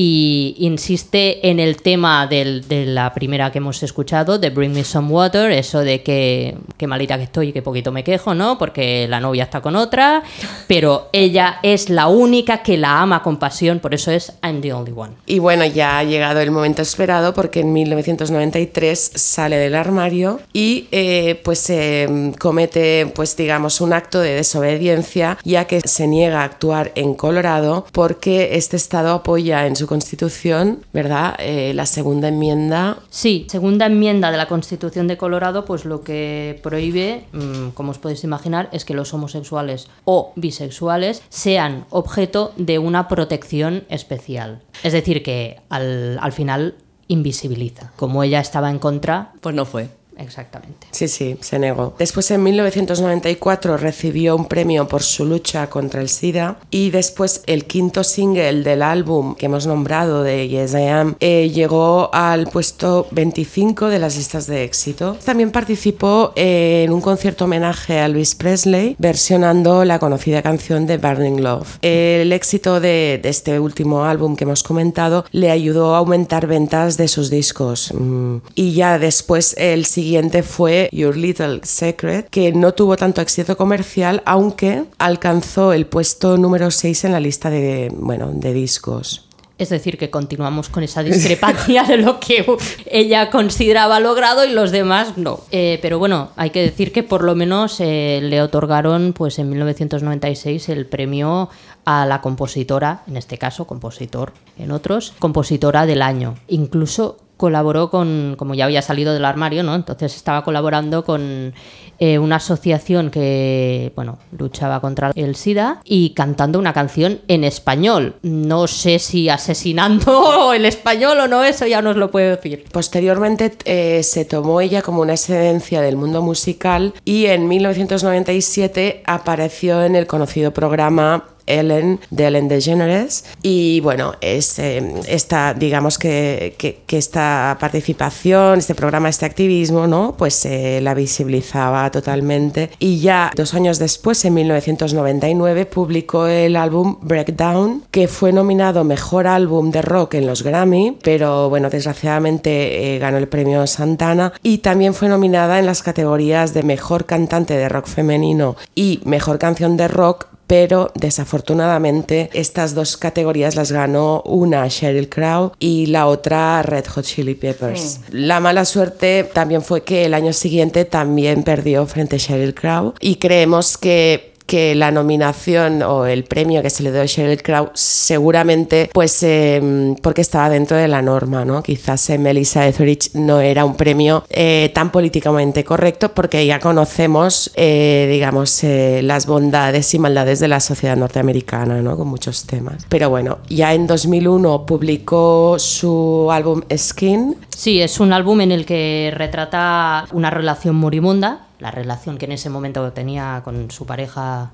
y 0.00 0.54
insiste 0.60 1.48
en 1.50 1.58
el 1.58 1.82
tema 1.82 2.28
del- 2.28 2.68
de 2.68 2.86
la 2.86 3.12
primera 3.12 3.50
que 3.50 3.58
hemos 3.58 3.82
escuchado, 3.82 4.38
de 4.38 4.50
Bring 4.50 4.72
Me 4.72 4.84
Some 4.84 5.08
Water, 5.10 5.50
eso 5.50 5.80
de 5.80 6.04
que, 6.04 6.56
qué 6.76 6.86
malita 6.86 7.16
que 7.16 7.24
estoy 7.24 7.48
y 7.48 7.52
que 7.52 7.62
poquito 7.62 7.90
me 7.90 8.04
quejo, 8.04 8.32
¿no? 8.32 8.58
Porque 8.58 9.08
la 9.08 9.18
novia 9.18 9.42
está 9.42 9.60
con 9.60 9.74
otra, 9.74 10.22
pero 10.68 11.08
ella 11.12 11.58
es 11.64 11.90
la 11.90 12.06
única 12.06 12.62
que 12.62 12.76
la 12.76 13.00
ama 13.00 13.24
con 13.24 13.38
pasión, 13.38 13.80
por 13.80 13.92
eso 13.92 14.12
es 14.12 14.34
I'm 14.44 14.60
the 14.60 14.72
Only 14.72 14.92
One. 14.94 15.14
Y 15.26 15.40
bueno, 15.40 15.66
ya 15.66 15.98
ha 15.98 16.04
llegado 16.04 16.38
el 16.42 16.52
momento 16.52 16.80
esperado 16.82 17.34
porque 17.34 17.58
en 17.58 17.72
1993 17.72 19.10
sale 19.16 19.56
del 19.56 19.74
armario 19.74 20.38
y 20.52 20.86
eh, 20.92 21.40
pues 21.42 21.68
eh, 21.70 22.32
comete, 22.38 23.10
pues 23.16 23.36
digamos, 23.36 23.80
un 23.80 23.92
acto 23.92 24.20
de 24.20 24.34
desobediencia 24.34 25.38
ya 25.42 25.64
que 25.64 25.80
se 25.80 26.06
niega 26.06 26.42
a 26.42 26.44
actuar 26.44 26.92
en 26.94 27.14
Colorado 27.14 27.84
porque 27.90 28.50
este 28.52 28.76
estado 28.76 29.12
apoya 29.12 29.66
en 29.66 29.74
su 29.74 29.87
constitución, 29.88 30.84
¿verdad? 30.92 31.34
Eh, 31.40 31.72
la 31.74 31.86
segunda 31.86 32.28
enmienda 32.28 32.98
Sí, 33.10 33.46
segunda 33.50 33.86
enmienda 33.86 34.30
de 34.30 34.36
la 34.36 34.46
Constitución 34.46 35.08
de 35.08 35.16
Colorado, 35.16 35.64
pues 35.64 35.84
lo 35.84 36.02
que 36.02 36.60
prohíbe, 36.62 37.24
mm, 37.32 37.70
como 37.70 37.90
os 37.90 37.98
podéis 37.98 38.22
imaginar, 38.22 38.68
es 38.72 38.84
que 38.84 38.94
los 38.94 39.12
homosexuales 39.12 39.88
o 40.04 40.32
bisexuales 40.36 41.22
sean 41.30 41.86
objeto 41.90 42.52
de 42.56 42.78
una 42.78 43.08
protección 43.08 43.84
especial. 43.88 44.60
Es 44.84 44.92
decir, 44.92 45.22
que 45.22 45.60
al, 45.70 46.18
al 46.20 46.32
final 46.32 46.76
invisibiliza. 47.08 47.92
Como 47.96 48.22
ella 48.22 48.40
estaba 48.40 48.70
en 48.70 48.78
contra, 48.78 49.32
Pues 49.40 49.54
no 49.54 49.64
fue. 49.64 49.88
Exactamente. 50.18 50.86
Sí, 50.90 51.08
sí, 51.08 51.36
se 51.40 51.58
negó. 51.58 51.94
Después 51.98 52.30
en 52.30 52.42
1994 52.42 53.76
recibió 53.76 54.36
un 54.36 54.46
premio 54.46 54.88
por 54.88 55.02
su 55.02 55.24
lucha 55.24 55.68
contra 55.68 56.00
el 56.00 56.08
SIDA 56.08 56.58
y 56.70 56.90
después 56.90 57.42
el 57.46 57.66
quinto 57.66 58.04
single 58.04 58.62
del 58.62 58.82
álbum 58.82 59.34
que 59.34 59.46
hemos 59.46 59.66
nombrado 59.66 60.22
de 60.22 60.48
Yes 60.48 60.74
I 60.74 60.86
Am 60.88 61.16
eh, 61.20 61.50
llegó 61.50 62.10
al 62.12 62.46
puesto 62.46 63.06
25 63.10 63.88
de 63.88 63.98
las 63.98 64.16
listas 64.16 64.46
de 64.46 64.64
éxito. 64.64 65.16
También 65.24 65.50
participó 65.50 66.32
en 66.36 66.92
un 66.92 67.00
concierto 67.00 67.44
homenaje 67.44 67.98
a 67.98 68.06
Elvis 68.06 68.34
Presley 68.34 68.96
versionando 68.98 69.84
la 69.84 69.98
conocida 69.98 70.42
canción 70.42 70.86
de 70.86 70.98
Burning 70.98 71.42
Love. 71.42 71.78
El 71.82 72.32
éxito 72.32 72.80
de, 72.80 73.20
de 73.22 73.28
este 73.28 73.60
último 73.60 74.04
álbum 74.04 74.36
que 74.36 74.44
hemos 74.44 74.62
comentado 74.62 75.24
le 75.32 75.50
ayudó 75.50 75.94
a 75.94 75.98
aumentar 75.98 76.46
ventas 76.46 76.96
de 76.96 77.08
sus 77.08 77.30
discos 77.30 77.48
Mm, 77.94 78.38
y 78.54 78.72
ya 78.72 78.98
después 78.98 79.54
el 79.58 79.84
siguiente 79.84 80.07
fue 80.42 80.88
Your 80.92 81.16
Little 81.16 81.60
Secret 81.62 82.28
que 82.30 82.52
no 82.52 82.72
tuvo 82.72 82.96
tanto 82.96 83.20
éxito 83.20 83.56
comercial 83.56 84.22
aunque 84.24 84.84
alcanzó 84.98 85.72
el 85.72 85.86
puesto 85.86 86.36
número 86.36 86.70
6 86.70 87.04
en 87.04 87.12
la 87.12 87.20
lista 87.20 87.50
de, 87.50 87.90
bueno, 87.94 88.30
de 88.32 88.52
discos. 88.52 89.28
Es 89.58 89.70
decir, 89.70 89.98
que 89.98 90.08
continuamos 90.08 90.68
con 90.68 90.84
esa 90.84 91.02
discrepancia 91.04 91.82
de 91.82 91.98
lo 91.98 92.20
que 92.20 92.46
ella 92.86 93.28
consideraba 93.30 93.98
logrado 93.98 94.44
y 94.44 94.52
los 94.52 94.70
demás 94.70 95.18
no. 95.18 95.40
Eh, 95.50 95.78
pero 95.82 95.98
bueno, 95.98 96.30
hay 96.36 96.50
que 96.50 96.62
decir 96.62 96.92
que 96.92 97.02
por 97.02 97.24
lo 97.24 97.34
menos 97.34 97.80
eh, 97.80 98.20
le 98.22 98.40
otorgaron 98.40 99.12
pues 99.12 99.38
en 99.38 99.50
1996 99.50 100.68
el 100.68 100.86
premio 100.86 101.50
a 101.84 102.06
la 102.06 102.20
compositora, 102.20 103.02
en 103.08 103.16
este 103.16 103.38
caso 103.38 103.66
compositor 103.66 104.32
en 104.58 104.70
otros, 104.70 105.12
compositora 105.18 105.86
del 105.86 106.02
año. 106.02 106.36
Incluso 106.46 107.18
colaboró 107.38 107.88
con, 107.88 108.34
como 108.36 108.54
ya 108.54 108.66
había 108.66 108.82
salido 108.82 109.14
del 109.14 109.24
armario, 109.24 109.62
¿no? 109.62 109.74
Entonces 109.74 110.14
estaba 110.14 110.44
colaborando 110.44 111.04
con 111.04 111.54
eh, 112.00 112.18
una 112.18 112.36
asociación 112.36 113.10
que, 113.10 113.92
bueno, 113.96 114.18
luchaba 114.36 114.80
contra 114.80 115.12
el 115.14 115.36
SIDA 115.36 115.80
y 115.84 116.10
cantando 116.10 116.58
una 116.58 116.72
canción 116.72 117.20
en 117.28 117.44
español. 117.44 118.16
No 118.22 118.66
sé 118.66 118.98
si 118.98 119.28
asesinando 119.28 120.52
el 120.54 120.66
español 120.66 121.20
o 121.20 121.28
no, 121.28 121.44
eso 121.44 121.66
ya 121.66 121.80
no 121.80 121.90
os 121.90 121.96
lo 121.96 122.10
puedo 122.10 122.36
decir. 122.36 122.64
Posteriormente 122.72 123.56
eh, 123.64 124.02
se 124.02 124.24
tomó 124.24 124.60
ella 124.60 124.82
como 124.82 125.00
una 125.00 125.14
excedencia 125.14 125.80
del 125.80 125.96
mundo 125.96 126.20
musical 126.20 126.92
y 127.04 127.26
en 127.26 127.46
1997 127.46 129.04
apareció 129.06 129.84
en 129.84 129.94
el 129.94 130.08
conocido 130.08 130.52
programa 130.52 131.24
Ellen 131.48 132.00
de 132.10 132.26
Ellen 132.26 132.48
DeGeneres. 132.48 133.24
Y 133.42 133.80
bueno 133.80 134.14
es 134.20 134.58
eh, 134.58 134.94
esta 135.08 135.54
digamos 135.54 135.98
que, 135.98 136.56
esta 136.88 137.56
participación 137.60 138.58
este 138.58 138.74
programa 138.74 139.08
este 139.08 139.26
activismo 139.26 139.86
no 139.86 140.14
pues 140.16 140.44
eh, 140.46 140.80
la 140.82 140.94
visibilizaba 140.94 141.90
totalmente. 141.90 142.70
Y 142.78 143.00
ya 143.00 143.30
dos 143.34 143.54
años 143.54 143.78
después 143.78 144.24
en 144.24 144.34
1999 144.34 145.66
publicó 145.66 146.26
el 146.26 146.56
álbum 146.56 146.98
Breakdown 147.02 147.84
que 147.90 148.08
fue 148.08 148.32
nominado 148.32 148.84
mejor 148.84 149.26
álbum 149.26 149.70
de 149.70 149.82
rock 149.82 150.14
en 150.14 150.26
los 150.26 150.42
Grammy 150.42 150.96
pero 151.02 151.48
bueno 151.48 151.70
desgraciadamente 151.70 152.94
eh, 152.94 152.98
ganó 152.98 153.18
el 153.18 153.28
premio 153.28 153.66
Santana 153.66 154.32
y 154.42 154.58
también 154.58 154.94
fue 154.94 155.08
nominada 155.08 155.58
en 155.58 155.66
las 155.66 155.82
categorías 155.82 156.54
de 156.54 156.62
mejor 156.62 157.06
cantante 157.06 157.56
de 157.56 157.68
rock 157.68 157.86
femenino 157.86 158.56
y 158.74 159.00
mejor 159.04 159.38
canción 159.38 159.76
de 159.76 159.88
rock 159.88 160.26
pero 160.48 160.90
desafortunadamente 160.96 162.30
estas 162.32 162.74
dos 162.74 162.96
categorías 162.96 163.54
las 163.54 163.70
ganó 163.70 164.22
una 164.22 164.66
Sheryl 164.66 165.08
Crow 165.08 165.52
y 165.60 165.86
la 165.86 166.06
otra 166.08 166.62
Red 166.62 166.86
Hot 166.86 167.04
Chili 167.04 167.34
Peppers. 167.36 168.00
La 168.10 168.40
mala 168.40 168.64
suerte 168.64 169.28
también 169.32 169.62
fue 169.62 169.82
que 169.82 170.06
el 170.06 170.14
año 170.14 170.32
siguiente 170.32 170.84
también 170.84 171.44
perdió 171.44 171.86
frente 171.86 172.16
a 172.16 172.18
Sheryl 172.18 172.54
Crow 172.54 172.94
y 172.98 173.16
creemos 173.16 173.76
que 173.76 174.32
que 174.48 174.74
la 174.74 174.90
nominación 174.90 175.82
o 175.82 176.06
el 176.06 176.24
premio 176.24 176.62
que 176.62 176.70
se 176.70 176.82
le 176.82 176.90
dio 176.90 177.02
a 177.02 177.06
Sheryl 177.06 177.42
Crow 177.42 177.70
seguramente 177.74 178.90
pues 178.92 179.22
eh, 179.22 179.94
porque 180.02 180.22
estaba 180.22 180.48
dentro 180.48 180.76
de 180.76 180.88
la 180.88 181.02
norma, 181.02 181.44
¿no? 181.44 181.62
Quizás 181.62 182.08
eh, 182.10 182.18
Melissa 182.18 182.66
Etheridge 182.66 183.10
no 183.14 183.40
era 183.40 183.64
un 183.66 183.76
premio 183.76 184.24
eh, 184.30 184.70
tan 184.74 184.90
políticamente 184.90 185.64
correcto 185.64 186.14
porque 186.14 186.46
ya 186.46 186.58
conocemos, 186.60 187.50
eh, 187.54 188.08
digamos, 188.10 188.64
eh, 188.64 189.02
las 189.02 189.26
bondades 189.26 189.92
y 189.92 189.98
maldades 189.98 190.40
de 190.40 190.48
la 190.48 190.60
sociedad 190.60 190.96
norteamericana, 190.96 191.82
¿no? 191.82 191.96
Con 191.96 192.08
muchos 192.08 192.46
temas. 192.46 192.86
Pero 192.88 193.10
bueno, 193.10 193.38
ya 193.48 193.74
en 193.74 193.86
2001 193.86 194.64
publicó 194.64 195.58
su 195.58 196.28
álbum 196.32 196.62
Skin, 196.74 197.36
Sí, 197.58 197.82
es 197.82 197.98
un 197.98 198.12
álbum 198.12 198.40
en 198.40 198.52
el 198.52 198.64
que 198.64 199.12
retrata 199.12 200.06
una 200.12 200.30
relación 200.30 200.76
moribunda, 200.76 201.47
la 201.58 201.70
relación 201.70 202.18
que 202.18 202.26
en 202.26 202.32
ese 202.32 202.50
momento 202.50 202.92
tenía 202.92 203.42
con 203.44 203.70
su 203.70 203.86
pareja, 203.86 204.52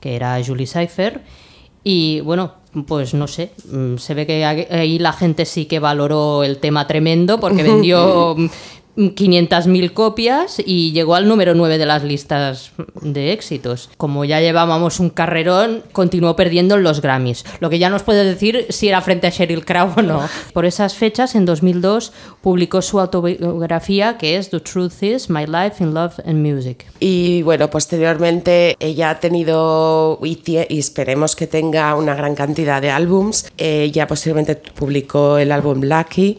que 0.00 0.16
era 0.16 0.38
Julie 0.44 0.66
Cypher. 0.66 1.22
Y 1.82 2.20
bueno, 2.20 2.54
pues 2.86 3.14
no 3.14 3.28
sé, 3.28 3.52
mm, 3.70 3.96
se 3.98 4.14
ve 4.14 4.26
que 4.26 4.44
ahí 4.44 4.98
la 4.98 5.12
gente 5.12 5.44
sí 5.44 5.66
que 5.66 5.78
valoró 5.78 6.42
el 6.44 6.58
tema 6.58 6.86
tremendo 6.86 7.38
porque 7.38 7.62
vendió 7.62 8.36
500.000 8.96 9.92
copias 9.92 10.62
y 10.64 10.92
llegó 10.92 11.14
al 11.14 11.28
número 11.28 11.54
9 11.54 11.78
de 11.78 11.86
las 11.86 12.04
listas 12.04 12.72
de 13.00 13.32
éxitos. 13.32 13.90
Como 13.96 14.24
ya 14.24 14.40
llevábamos 14.40 15.00
un 15.00 15.10
carrerón, 15.10 15.82
continuó 15.92 16.36
perdiendo 16.36 16.76
en 16.76 16.82
los 16.82 17.00
Grammys. 17.00 17.44
Lo 17.60 17.70
que 17.70 17.78
ya 17.78 17.90
nos 17.90 18.02
puede 18.02 18.24
decir 18.24 18.66
si 18.70 18.88
era 18.88 19.00
frente 19.00 19.26
a 19.26 19.30
Sheryl 19.30 19.64
Crow 19.64 19.92
o 19.96 20.02
no. 20.02 20.20
Por 20.52 20.64
esas 20.64 20.94
fechas, 20.94 21.34
en 21.34 21.44
2002, 21.44 22.12
publicó 22.40 22.82
su 22.82 23.00
autobiografía 23.00 24.16
que 24.18 24.36
es 24.36 24.50
The 24.50 24.60
Truth 24.60 25.02
Is 25.02 25.30
My 25.30 25.46
Life 25.46 25.82
in 25.82 25.94
Love 25.94 26.20
and 26.24 26.46
Music. 26.46 26.86
Y 27.00 27.42
bueno, 27.42 27.70
posteriormente 27.70 28.76
ella 28.78 29.10
ha 29.10 29.20
tenido 29.20 30.18
y, 30.22 30.40
y 30.68 30.78
esperemos 30.78 31.34
que 31.36 31.46
tenga 31.46 31.94
una 31.96 32.14
gran 32.14 32.34
cantidad 32.34 32.80
de 32.80 32.90
álbums. 32.90 33.50
Ella 33.56 34.06
posteriormente 34.06 34.56
publicó 34.56 35.38
el 35.38 35.52
álbum 35.52 35.82
Lucky 35.82 36.38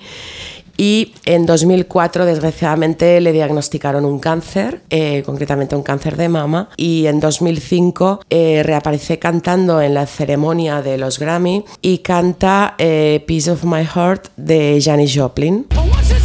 y 0.77 1.13
en 1.25 1.45
2004 1.45 2.25
desgraciadamente 2.25 3.19
le 3.21 3.31
diagnosticaron 3.31 4.05
un 4.05 4.19
cáncer, 4.19 4.81
eh, 4.89 5.23
concretamente 5.25 5.75
un 5.75 5.83
cáncer 5.83 6.17
de 6.17 6.29
mama, 6.29 6.69
y 6.77 7.07
en 7.07 7.19
2005 7.19 8.21
eh, 8.29 8.61
reaparece 8.63 9.19
cantando 9.19 9.81
en 9.81 9.93
la 9.93 10.05
ceremonia 10.05 10.81
de 10.81 10.97
los 10.97 11.19
Grammy 11.19 11.63
y 11.81 11.99
canta 11.99 12.75
eh, 12.77 13.23
Piece 13.27 13.51
of 13.51 13.63
My 13.63 13.85
Heart 13.85 14.29
de 14.37 14.79
Janis 14.81 15.13
Joplin. 15.15 15.65
I 15.71 16.24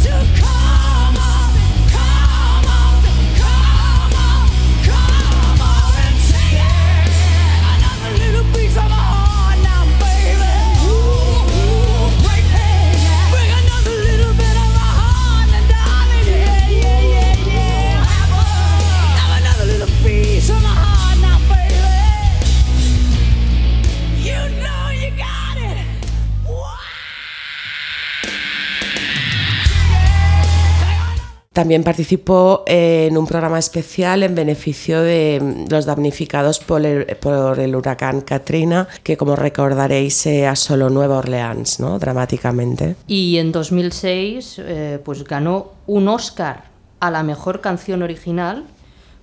También 31.53 31.83
participó 31.83 32.63
en 32.65 33.17
un 33.17 33.27
programa 33.27 33.59
especial 33.59 34.23
en 34.23 34.35
beneficio 34.35 35.01
de 35.01 35.65
los 35.69 35.85
damnificados 35.85 36.59
por 36.59 36.85
el, 36.85 37.75
huracán 37.75 38.21
Katrina, 38.21 38.87
que 39.03 39.17
como 39.17 39.35
recordaréis 39.35 40.27
asoló 40.47 40.89
Nueva 40.89 41.17
Orleans, 41.17 41.81
¿no? 41.81 41.99
dramáticamente. 41.99 42.95
Y 43.05 43.37
en 43.37 43.51
2006 43.51 44.59
eh, 44.59 44.99
pues 45.03 45.25
ganó 45.25 45.73
un 45.87 46.07
Oscar 46.07 46.71
a 47.01 47.11
la 47.11 47.21
mejor 47.21 47.59
canción 47.59 48.01
original 48.01 48.63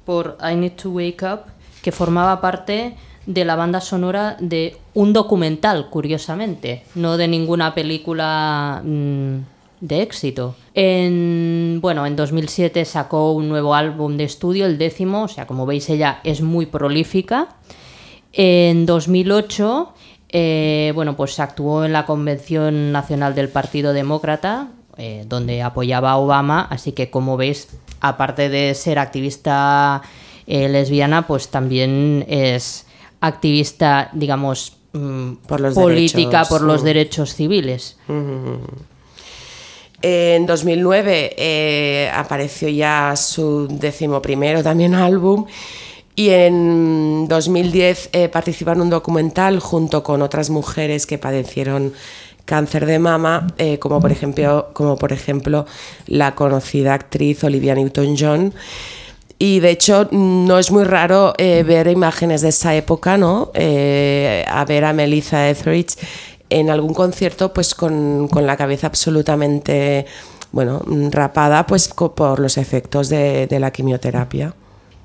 por 0.04 0.36
I 0.42 0.54
Need 0.54 0.72
to 0.82 0.90
Wake 0.90 1.22
Up, 1.22 1.40
que 1.80 1.92
formaba 1.92 2.42
parte 2.42 2.94
de 3.24 3.44
la 3.46 3.56
banda 3.56 3.80
sonora 3.80 4.36
de 4.38 4.76
un 4.92 5.14
documental, 5.14 5.88
curiosamente, 5.88 6.82
no 6.94 7.16
de 7.16 7.26
ninguna 7.26 7.74
película 7.74 8.82
mm, 8.84 9.36
de 9.80 10.02
éxito. 10.02 10.54
En, 10.74 11.78
bueno, 11.80 12.06
en 12.06 12.16
2007 12.16 12.84
sacó 12.84 13.32
un 13.32 13.48
nuevo 13.48 13.74
álbum 13.74 14.16
de 14.16 14.24
estudio, 14.24 14.66
el 14.66 14.78
décimo, 14.78 15.24
o 15.24 15.28
sea, 15.28 15.46
como 15.46 15.66
veis 15.66 15.88
ella 15.90 16.20
es 16.24 16.40
muy 16.42 16.66
prolífica. 16.66 17.48
En 18.32 18.86
2008, 18.86 19.94
eh, 20.30 20.92
bueno, 20.94 21.16
pues 21.16 21.40
actuó 21.40 21.84
en 21.84 21.92
la 21.92 22.06
Convención 22.06 22.92
Nacional 22.92 23.34
del 23.34 23.48
Partido 23.48 23.92
Demócrata, 23.92 24.68
eh, 24.96 25.24
donde 25.26 25.62
apoyaba 25.62 26.12
a 26.12 26.16
Obama, 26.18 26.66
así 26.70 26.92
que 26.92 27.10
como 27.10 27.36
veis, 27.36 27.68
aparte 28.00 28.48
de 28.48 28.74
ser 28.74 28.98
activista 28.98 30.02
eh, 30.46 30.68
lesbiana, 30.68 31.26
pues 31.26 31.48
también 31.48 32.24
es 32.28 32.86
activista, 33.20 34.10
digamos, 34.12 34.76
mm, 34.92 35.32
Por 35.46 35.60
los 35.60 35.74
política 35.74 36.38
derechos, 36.38 36.48
por 36.48 36.62
los 36.62 36.80
sí. 36.80 36.86
derechos 36.86 37.34
civiles. 37.34 37.96
En 40.00 40.46
2009 40.46 41.34
eh, 41.36 42.10
apareció 42.14 42.68
ya 42.68 43.14
su 43.16 43.66
decimoprimero 43.68 44.62
también 44.62 44.94
álbum 44.94 45.46
y 46.18 46.30
en 46.30 47.28
2010 47.28 48.10
eh, 48.12 48.28
participó 48.28 48.72
en 48.72 48.80
un 48.80 48.90
documental 48.90 49.60
junto 49.60 50.02
con 50.02 50.20
otras 50.20 50.50
mujeres 50.50 51.06
que 51.06 51.16
padecieron 51.16 51.92
cáncer 52.44 52.86
de 52.86 52.98
mama, 52.98 53.46
eh, 53.56 53.78
como, 53.78 54.00
por 54.00 54.10
ejemplo, 54.10 54.70
como 54.72 54.96
por 54.96 55.12
ejemplo 55.12 55.64
la 56.08 56.34
conocida 56.34 56.94
actriz 56.94 57.44
Olivia 57.44 57.76
Newton-John. 57.76 58.52
Y 59.38 59.60
de 59.60 59.70
hecho 59.70 60.08
no 60.10 60.58
es 60.58 60.72
muy 60.72 60.82
raro 60.82 61.34
eh, 61.38 61.62
ver 61.64 61.86
imágenes 61.86 62.42
de 62.42 62.48
esa 62.48 62.74
época, 62.74 63.16
¿no? 63.16 63.52
A 63.54 64.64
ver 64.64 64.84
a 64.84 64.92
Melissa 64.92 65.48
Etheridge 65.48 65.98
en 66.50 66.70
algún 66.70 66.94
concierto 66.94 67.52
pues 67.52 67.74
con, 67.74 68.28
con 68.28 68.46
la 68.46 68.56
cabeza 68.56 68.86
absolutamente 68.86 70.06
bueno, 70.52 70.82
rapada 71.10 71.66
pues 71.66 71.88
por 71.88 72.40
los 72.40 72.56
efectos 72.56 73.08
de, 73.08 73.46
de 73.46 73.60
la 73.60 73.70
quimioterapia. 73.70 74.54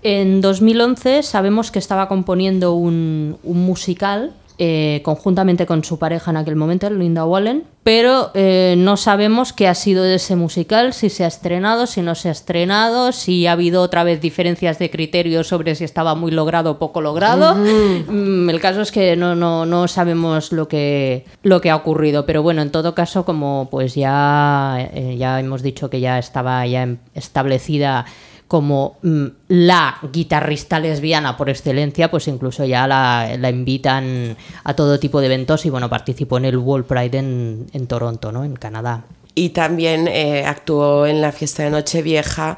En 0.01 0.41
2011 0.41 1.23
sabemos 1.23 1.71
que 1.71 1.79
estaba 1.79 2.07
componiendo 2.07 2.73
un, 2.73 3.37
un 3.43 3.65
musical 3.65 4.33
eh, 4.57 5.01
conjuntamente 5.03 5.65
con 5.65 5.83
su 5.83 5.97
pareja 5.97 6.31
en 6.31 6.37
aquel 6.37 6.55
momento, 6.55 6.89
Linda 6.89 7.25
Wallen, 7.25 7.63
pero 7.83 8.31
eh, 8.33 8.75
no 8.77 8.97
sabemos 8.97 9.51
qué 9.51 9.67
ha 9.67 9.75
sido 9.75 10.03
de 10.03 10.15
ese 10.15 10.35
musical, 10.35 10.93
si 10.93 11.09
se 11.09 11.25
ha 11.25 11.27
estrenado, 11.27 11.85
si 11.85 12.01
no 12.01 12.15
se 12.15 12.29
ha 12.29 12.31
estrenado, 12.31 13.11
si 13.11 13.45
ha 13.45 13.53
habido 13.53 13.81
otra 13.81 14.03
vez 14.03 14.21
diferencias 14.21 14.79
de 14.79 14.89
criterio 14.89 15.43
sobre 15.43 15.75
si 15.75 15.83
estaba 15.83 16.15
muy 16.15 16.31
logrado 16.31 16.71
o 16.71 16.79
poco 16.79 17.01
logrado. 17.01 17.55
Mm, 17.55 18.49
el 18.49 18.59
caso 18.61 18.81
es 18.81 18.91
que 18.91 19.15
no, 19.15 19.35
no, 19.35 19.65
no 19.65 19.87
sabemos 19.87 20.51
lo 20.51 20.67
que, 20.67 21.25
lo 21.41 21.59
que 21.59 21.69
ha 21.69 21.75
ocurrido, 21.75 22.25
pero 22.25 22.43
bueno, 22.43 22.61
en 22.61 22.71
todo 22.71 22.95
caso, 22.95 23.25
como 23.25 23.67
pues 23.69 23.95
ya, 23.95 24.89
eh, 24.93 25.15
ya 25.17 25.39
hemos 25.39 25.61
dicho 25.61 25.89
que 25.89 25.99
ya 25.99 26.19
estaba 26.19 26.65
ya 26.67 26.87
establecida 27.15 28.05
como 28.53 28.99
mm, 29.01 29.25
la 29.47 29.97
guitarrista 30.13 30.79
lesbiana 30.79 31.35
por 31.35 31.49
excelencia, 31.49 32.11
pues 32.11 32.27
incluso 32.27 32.63
ya 32.65 32.85
la, 32.85 33.49
invitan 33.49 34.37
a 34.63 34.75
todo 34.75 34.99
tipo 34.99 35.19
de 35.21 35.25
eventos 35.25 35.65
y 35.65 35.71
bueno, 35.71 35.89
participó 35.89 36.37
en 36.37 36.45
el 36.45 36.57
World 36.57 36.85
Pride 36.85 37.17
en, 37.17 37.65
en 37.73 37.87
Toronto, 37.87 38.31
¿no? 38.31 38.43
En 38.43 38.55
Canadá. 38.55 39.05
Y 39.33 39.49
también 39.49 40.07
eh, 40.07 40.45
actuó 40.45 41.07
en 41.07 41.19
la 41.19 41.31
fiesta 41.31 41.63
de 41.63 41.71
Nochevieja, 41.71 42.55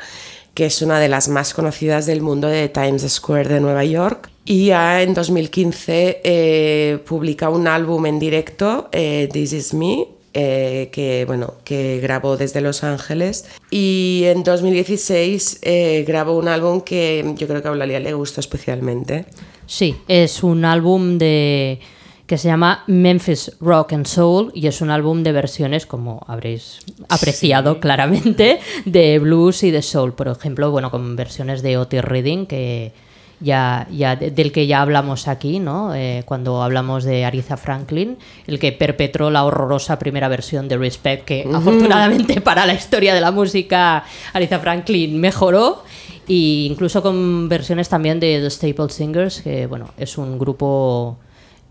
que 0.53 0.65
es 0.65 0.81
una 0.81 0.99
de 0.99 1.07
las 1.07 1.29
más 1.29 1.53
conocidas 1.53 2.05
del 2.05 2.21
mundo 2.21 2.49
de 2.49 2.67
Times 2.67 3.09
Square 3.09 3.47
de 3.47 3.61
Nueva 3.61 3.85
York. 3.85 4.29
Y 4.43 4.65
ya 4.65 5.01
en 5.01 5.13
2015 5.13 6.19
eh, 6.25 6.99
publica 7.07 7.49
un 7.49 7.69
álbum 7.69 8.05
en 8.05 8.19
directo, 8.19 8.89
eh, 8.91 9.29
This 9.31 9.53
Is 9.53 9.73
Me, 9.73 10.07
eh, 10.37 10.89
que, 10.91 11.23
bueno, 11.25 11.53
que 11.63 11.99
grabó 12.01 12.35
desde 12.35 12.59
Los 12.59 12.83
Ángeles. 12.83 13.45
Y 13.71 14.23
en 14.25 14.43
2016 14.43 15.59
eh, 15.61 16.03
grabó 16.05 16.37
un 16.37 16.49
álbum 16.49 16.81
que 16.81 17.33
yo 17.37 17.47
creo 17.47 17.61
que 17.61 17.69
a 17.69 17.71
Eulalia 17.71 18.01
le 18.01 18.13
gustó 18.13 18.41
especialmente. 18.41 19.27
Sí, 19.65 19.95
es 20.09 20.43
un 20.43 20.65
álbum 20.65 21.17
de 21.17 21.79
que 22.27 22.37
se 22.37 22.49
llama 22.49 22.83
Memphis 22.87 23.53
Rock 23.61 23.93
and 23.93 24.07
Soul 24.07 24.51
y 24.53 24.67
es 24.67 24.81
un 24.81 24.89
álbum 24.89 25.23
de 25.23 25.31
versiones, 25.31 25.85
como 25.85 26.25
habréis 26.27 26.79
apreciado 27.07 27.79
claramente, 27.79 28.59
de 28.85 29.19
blues 29.19 29.63
y 29.63 29.71
de 29.71 29.81
soul. 29.81 30.15
Por 30.15 30.27
ejemplo, 30.27 30.69
bueno, 30.69 30.91
con 30.91 31.15
versiones 31.15 31.61
de 31.61 31.77
Otis 31.77 32.03
Redding, 32.03 32.45
que 32.45 32.91
ya, 33.39 33.87
ya 33.91 34.15
de- 34.15 34.31
del 34.31 34.51
que 34.51 34.67
ya 34.67 34.81
hablamos 34.81 35.27
aquí, 35.27 35.59
¿no? 35.59 35.93
Eh, 35.93 36.23
cuando 36.25 36.63
hablamos 36.63 37.03
de 37.03 37.25
Aretha 37.25 37.57
Franklin, 37.57 38.17
el 38.47 38.59
que 38.59 38.71
perpetró 38.71 39.29
la 39.29 39.43
horrorosa 39.43 39.99
primera 39.99 40.27
versión 40.27 40.67
de 40.67 40.77
Respect, 40.77 41.25
que 41.25 41.47
afortunadamente 41.53 42.41
para 42.41 42.65
la 42.65 42.73
historia 42.73 43.13
de 43.13 43.21
la 43.21 43.31
música 43.31 44.03
Aretha 44.33 44.59
Franklin 44.59 45.19
mejoró. 45.19 45.83
Y 46.27 46.67
incluso 46.71 47.03
con 47.03 47.47
versiones 47.49 47.87
también 47.87 48.19
de 48.19 48.39
The 48.41 48.49
Staple 48.49 48.89
Singers, 48.89 49.41
que 49.43 49.67
bueno, 49.67 49.89
es 49.97 50.17
un 50.17 50.39
grupo 50.39 51.17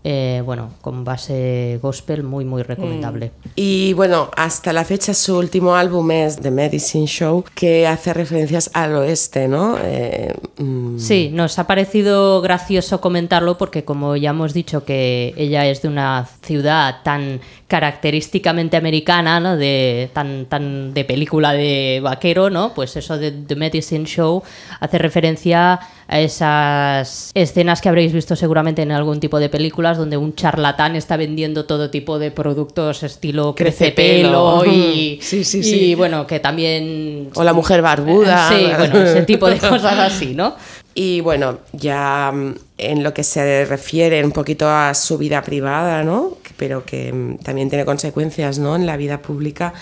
eh, 0.07 0.43
bueno, 0.45 0.69
con 0.81 1.03
base 1.03 1.79
gospel 1.81 2.21
muy 2.21 2.45
muy 2.45 2.61
recomendable. 2.61 3.31
Y 3.55 3.93
bueno, 3.93 4.29
hasta 4.37 4.71
la 4.71 4.85
fecha 4.85 5.15
su 5.15 5.35
último 5.35 5.75
álbum 5.75 6.11
es 6.11 6.37
The 6.39 6.51
Medicine 6.51 7.07
Show, 7.07 7.43
que 7.55 7.87
hace 7.87 8.13
referencias 8.13 8.69
al 8.75 8.95
oeste, 8.97 9.47
¿no? 9.47 9.79
Eh, 9.81 10.31
mm, 10.59 10.99
Sí, 10.99 11.31
nos 11.33 11.57
ha 11.57 11.65
parecido 11.65 12.39
gracioso 12.41 13.01
comentarlo 13.01 13.57
porque 13.57 13.83
como 13.83 14.15
ya 14.15 14.29
hemos 14.29 14.53
dicho 14.53 14.85
que 14.85 15.33
ella 15.37 15.65
es 15.65 15.81
de 15.81 15.87
una 15.87 16.27
ciudad 16.43 16.97
tan 17.03 17.41
característicamente 17.67 18.77
americana, 18.77 19.39
¿no? 19.39 19.57
De 19.57 20.11
tan 20.13 20.45
tan 20.45 20.93
de 20.93 21.03
película 21.03 21.53
de 21.53 21.99
vaquero, 22.03 22.51
¿no? 22.51 22.75
Pues 22.75 22.95
eso 22.95 23.17
de 23.17 23.31
The 23.31 23.55
Medicine 23.55 24.05
Show 24.05 24.43
hace 24.79 24.99
referencia 24.99 25.79
a 26.07 26.19
esas 26.19 27.31
escenas 27.33 27.81
que 27.81 27.89
habréis 27.89 28.13
visto 28.13 28.35
seguramente 28.35 28.81
en 28.81 28.91
algún 28.91 29.19
tipo 29.19 29.39
de 29.39 29.49
películas 29.49 29.97
donde 29.97 30.17
un 30.17 30.35
charlatán 30.35 30.95
está 30.95 31.17
vendiendo 31.17 31.65
todo 31.65 31.89
tipo 31.89 32.19
de 32.19 32.31
productos 32.31 33.03
estilo 33.03 33.55
crecepelo 33.55 34.63
y, 34.67 35.19
Sí, 35.21 35.43
sí, 35.43 35.59
y, 35.59 35.63
sí. 35.63 35.95
bueno, 35.95 36.27
que 36.27 36.39
también... 36.39 37.29
O 37.35 37.43
la 37.43 37.53
mujer 37.53 37.81
barbuda. 37.81 38.49
Sí, 38.49 38.67
bueno, 38.77 38.99
ese 39.01 39.23
tipo 39.23 39.47
de 39.49 39.57
cosas 39.57 39.97
así, 39.99 40.33
¿no? 40.35 40.55
Y 40.97 41.19
bueno, 41.19 41.59
ya 41.73 42.31
mm, 42.33 42.55
en 42.77 43.03
lo 43.03 43.13
que 43.13 43.23
se 43.23 43.65
refiere 43.65 44.23
un 44.23 44.31
poquito 44.31 44.69
a 44.69 44.93
su 44.93 45.17
vida 45.17 45.41
privada, 45.41 46.03
¿no? 46.03 46.37
Pero 46.55 46.85
que 46.85 47.11
mm, 47.11 47.39
también 47.39 47.69
tiene 47.69 47.83
consecuencias, 47.83 48.59
¿no? 48.59 48.77
En 48.77 48.85
la 48.85 48.95
vida 48.95 49.21
pública. 49.21 49.73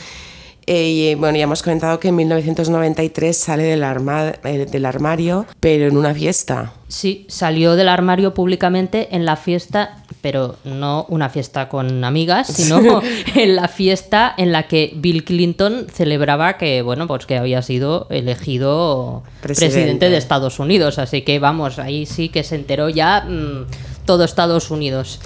Eh, 0.66 1.12
y 1.12 1.16
bueno, 1.16 1.38
ya 1.38 1.44
hemos 1.44 1.62
comentado 1.62 2.00
que 2.00 2.08
en 2.08 2.16
1993 2.16 3.36
sale 3.38 3.64
del, 3.64 3.84
arma- 3.84 4.34
eh, 4.46 4.66
del 4.70 4.86
armario, 4.86 5.46
pero 5.60 5.88
en 5.88 5.98
una 5.98 6.14
fiesta. 6.14 6.74
Sí, 6.88 7.26
salió 7.28 7.76
del 7.76 7.90
armario 7.90 8.34
públicamente 8.34 9.10
en 9.16 9.26
la 9.26 9.36
fiesta, 9.36 9.98
pero 10.22 10.56
no 10.64 11.06
una 11.10 11.28
fiesta 11.30 11.68
con 11.68 12.04
amigas, 12.04 12.48
sino 12.48 13.02
en 13.36 13.56
la 13.56 13.68
fiesta 13.68 14.34
en 14.38 14.52
la 14.52 14.68
que 14.68 14.94
Bill 14.96 15.24
Clinton 15.26 15.88
celebraba 15.92 16.58
que, 16.58 16.82
bueno, 16.82 17.08
pues 17.08 17.26
que 17.26 17.38
había 17.38 17.62
sido 17.62 18.08
elegido 18.10 19.24
Presidente. 19.42 19.76
presidente, 19.76 20.10
de 20.10 20.18
Estados 20.18 20.60
Unidos. 20.60 21.00
Así 21.00 21.24
que 21.24 21.40
vamos, 21.40 21.80
ahí 21.80 22.06
sí 22.06 22.30
que 22.30 22.44
se 22.44 22.56
enteró 22.56 22.90
ya 22.90 23.22
mm, 23.28 23.66
todo 24.06 24.24
Estados 24.24 24.72
Unidos. 24.72 25.20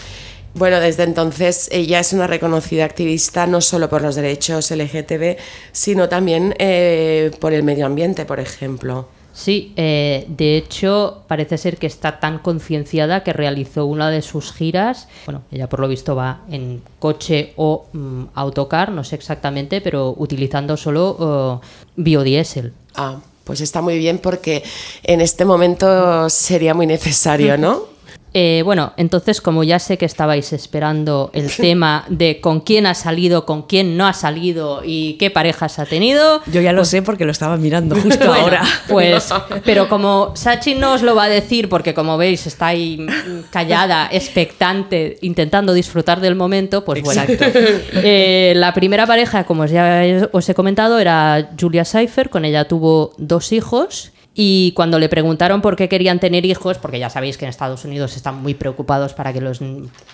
Bueno, 0.57 0.79
desde 0.79 1.03
entonces 1.03 1.69
ella 1.71 1.99
es 1.99 2.13
una 2.13 2.25
reconocida 2.25 2.83
activista 2.83 3.45
no 3.45 3.61
solo 3.61 3.89
por 3.89 4.01
los 4.01 4.15
derechos 4.15 4.71
LGTB, 4.71 5.37
sino 5.71 6.09
también 6.09 6.55
eh, 6.57 7.29
por 7.39 7.53
el 7.53 7.61
medio 7.61 7.85
ambiente, 7.85 8.25
por 8.25 8.39
ejemplo. 8.39 9.07
Sí, 9.33 9.71
eh, 9.75 10.25
de 10.27 10.57
hecho 10.57 11.25
parece 11.27 11.59
ser 11.59 11.77
que 11.77 11.85
está 11.85 12.19
tan 12.19 12.39
concienciada 12.39 13.21
que 13.21 13.33
realizó 13.33 13.85
una 13.85 14.09
de 14.09 14.23
sus 14.23 14.51
giras. 14.51 15.07
Bueno, 15.27 15.43
ella 15.51 15.69
por 15.69 15.79
lo 15.79 15.87
visto 15.87 16.15
va 16.15 16.41
en 16.49 16.81
coche 16.97 17.53
o 17.55 17.85
mm, 17.93 18.23
autocar, 18.33 18.91
no 18.91 19.03
sé 19.03 19.13
exactamente, 19.13 19.79
pero 19.79 20.15
utilizando 20.17 20.75
solo 20.75 21.61
eh, 21.63 21.67
biodiesel. 21.97 22.73
Ah, 22.95 23.19
pues 23.43 23.61
está 23.61 23.83
muy 23.83 23.99
bien 23.99 24.17
porque 24.17 24.63
en 25.03 25.21
este 25.21 25.45
momento 25.45 26.31
sería 26.31 26.73
muy 26.73 26.87
necesario, 26.87 27.59
¿no? 27.59 27.83
Eh, 28.39 28.61
bueno, 28.61 28.93
entonces 28.97 29.41
como 29.41 29.63
ya 29.63 29.79
sé 29.79 29.97
que 29.97 30.05
estabais 30.05 30.53
esperando 30.53 31.31
el 31.33 31.49
tema 31.49 32.05
de 32.07 32.39
con 32.39 32.59
quién 32.59 32.85
ha 32.85 32.93
salido, 32.93 33.47
con 33.47 33.63
quién 33.63 33.97
no 33.97 34.05
ha 34.05 34.13
salido 34.13 34.83
y 34.85 35.13
qué 35.13 35.31
parejas 35.31 35.79
ha 35.79 35.87
tenido, 35.87 36.43
Yo 36.45 36.61
ya 36.61 36.71
lo 36.71 36.85
sé 36.85 37.01
porque 37.01 37.25
lo 37.25 37.31
estaba 37.31 37.57
mirando 37.57 37.95
justo 37.99 38.27
Bueno, 38.27 38.43
ahora. 38.43 38.63
Pues, 38.89 39.33
pero 39.65 39.89
como 39.89 40.35
Sachi 40.35 40.75
no 40.75 40.93
os 40.93 41.01
lo 41.01 41.15
va 41.15 41.23
a 41.23 41.29
decir, 41.29 41.67
porque 41.67 41.95
como 41.95 42.15
veis 42.15 42.45
está 42.45 42.67
ahí 42.67 43.07
callada, 43.49 44.07
expectante, 44.11 45.17
intentando 45.21 45.73
disfrutar 45.73 46.21
del 46.21 46.35
momento, 46.35 46.85
pues 46.85 47.01
bueno. 47.01 47.23
Eh, 47.27 48.53
la 48.55 48.71
primera 48.75 49.07
pareja, 49.07 49.45
como 49.45 49.65
ya 49.65 50.29
os 50.31 50.47
he 50.47 50.53
comentado, 50.53 50.99
era 50.99 51.49
Julia 51.59 51.85
Seifer, 51.85 52.29
con 52.29 52.45
ella 52.45 52.67
tuvo 52.67 53.13
dos 53.17 53.51
hijos. 53.51 54.11
Y 54.39 54.71
cuando 54.73 54.99
le 54.99 55.09
preguntaron 55.09 55.63
por 55.63 55.75
qué 55.75 55.89
querían 55.89 56.19
tener 56.19 56.45
hijos, 56.45 56.77
porque 56.77 56.99
ya 56.99 57.09
sabéis 57.09 57.37
que 57.39 57.45
en 57.45 57.49
Estados 57.49 57.83
Unidos 57.85 58.15
están 58.15 58.43
muy 58.43 58.53
preocupados 58.53 59.15
para 59.15 59.33
que 59.33 59.41
los, 59.41 59.59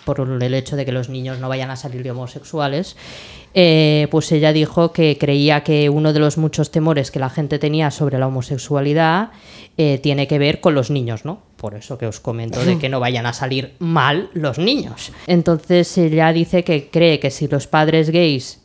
por 0.05 0.21
el 0.21 0.53
hecho 0.53 0.77
de 0.77 0.85
que 0.85 0.93
los 0.93 1.09
niños 1.09 1.39
no 1.39 1.49
vayan 1.49 1.69
a 1.71 1.75
salir 1.75 2.03
de 2.03 2.11
homosexuales, 2.11 2.95
eh, 3.53 4.07
pues 4.11 4.31
ella 4.31 4.53
dijo 4.53 4.93
que 4.93 5.17
creía 5.19 5.65
que 5.65 5.89
uno 5.89 6.13
de 6.13 6.19
los 6.21 6.37
muchos 6.37 6.71
temores 6.71 7.11
que 7.11 7.19
la 7.19 7.29
gente 7.29 7.59
tenía 7.59 7.91
sobre 7.91 8.17
la 8.17 8.27
homosexualidad 8.27 9.31
eh, 9.77 9.99
tiene 10.01 10.25
que 10.25 10.39
ver 10.39 10.61
con 10.61 10.73
los 10.73 10.89
niños, 10.89 11.25
¿no? 11.25 11.41
Por 11.57 11.75
eso 11.75 11.97
que 11.97 12.07
os 12.07 12.21
comento 12.21 12.63
de 12.63 12.79
que 12.79 12.87
no 12.87 13.01
vayan 13.01 13.25
a 13.25 13.33
salir 13.33 13.73
mal 13.79 14.29
los 14.33 14.57
niños. 14.57 15.11
Entonces 15.27 15.97
ella 15.97 16.31
dice 16.31 16.63
que 16.63 16.89
cree 16.89 17.19
que 17.19 17.29
si 17.29 17.49
los 17.49 17.67
padres 17.67 18.09
gays 18.09 18.61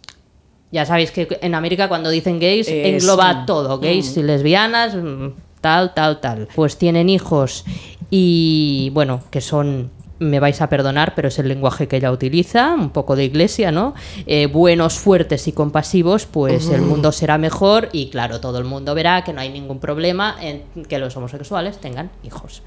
ya 0.70 0.84
sabéis 0.86 1.10
que 1.10 1.26
en 1.40 1.54
América 1.54 1.88
cuando 1.88 2.10
dicen 2.10 2.38
gays 2.38 2.68
Es- 2.68 2.86
engloba 3.02 3.44
todo, 3.46 3.80
gays 3.80 4.16
y 4.18 4.22
lesbianas, 4.22 4.94
mm, 4.94 5.28
tal, 5.60 5.94
tal, 5.94 6.20
tal. 6.20 6.48
Pues 6.54 6.76
tienen 6.76 7.08
hijos 7.08 7.64
y 8.10 8.90
bueno, 8.92 9.20
que 9.30 9.40
son, 9.40 9.90
me 10.18 10.40
vais 10.40 10.60
a 10.60 10.68
perdonar, 10.68 11.14
pero 11.14 11.28
es 11.28 11.38
el 11.38 11.48
lenguaje 11.48 11.88
que 11.88 11.96
ella 11.96 12.10
utiliza, 12.10 12.74
un 12.74 12.90
poco 12.90 13.16
de 13.16 13.24
iglesia, 13.24 13.70
¿no? 13.70 13.94
Eh, 14.26 14.46
buenos, 14.46 14.98
fuertes 14.98 15.46
y 15.48 15.52
compasivos, 15.52 16.26
pues 16.26 16.68
el 16.70 16.82
mundo 16.82 17.12
será 17.12 17.38
mejor 17.38 17.88
y 17.92 18.10
claro, 18.10 18.40
todo 18.40 18.58
el 18.58 18.64
mundo 18.64 18.94
verá 18.94 19.24
que 19.24 19.32
no 19.32 19.40
hay 19.40 19.50
ningún 19.50 19.78
problema 19.78 20.36
en 20.40 20.62
que 20.88 20.98
los 20.98 21.16
homosexuales 21.16 21.78
tengan 21.78 22.10
hijos. 22.24 22.62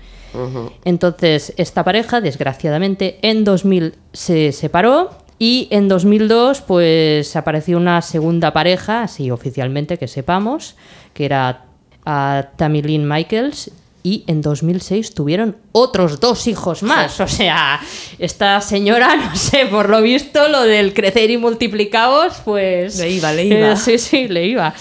Entonces, 0.85 1.53
esta 1.57 1.83
pareja, 1.83 2.21
desgraciadamente, 2.21 3.19
en 3.21 3.43
2000 3.43 3.95
se 4.13 4.53
separó 4.53 5.09
y 5.39 5.67
en 5.71 5.87
2002, 5.87 6.61
pues 6.61 7.35
apareció 7.35 7.77
una 7.77 8.01
segunda 8.01 8.53
pareja, 8.53 9.01
así 9.03 9.31
oficialmente 9.31 9.97
que 9.97 10.07
sepamos, 10.07 10.75
que 11.13 11.25
era 11.25 11.65
a 12.05 12.49
Tammy 12.57 12.81
Lynn 12.81 13.07
Michaels. 13.07 13.71
Y 14.03 14.23
en 14.25 14.41
2006 14.41 15.13
tuvieron 15.13 15.57
otros 15.73 16.19
dos 16.19 16.47
hijos 16.47 16.81
más. 16.81 17.19
O 17.19 17.27
sea, 17.27 17.79
esta 18.17 18.59
señora, 18.61 19.15
no 19.17 19.35
sé, 19.35 19.67
por 19.67 19.89
lo 19.89 20.01
visto, 20.01 20.47
lo 20.49 20.63
del 20.63 20.93
crecer 20.95 21.29
y 21.29 21.37
multiplicaos, 21.37 22.33
pues. 22.43 22.97
Le 22.97 23.09
iba, 23.11 23.31
le 23.31 23.45
iba. 23.45 23.71
Eh, 23.73 23.77
sí, 23.77 23.97
sí, 23.99 24.27
le 24.27 24.47
iba. 24.47 24.73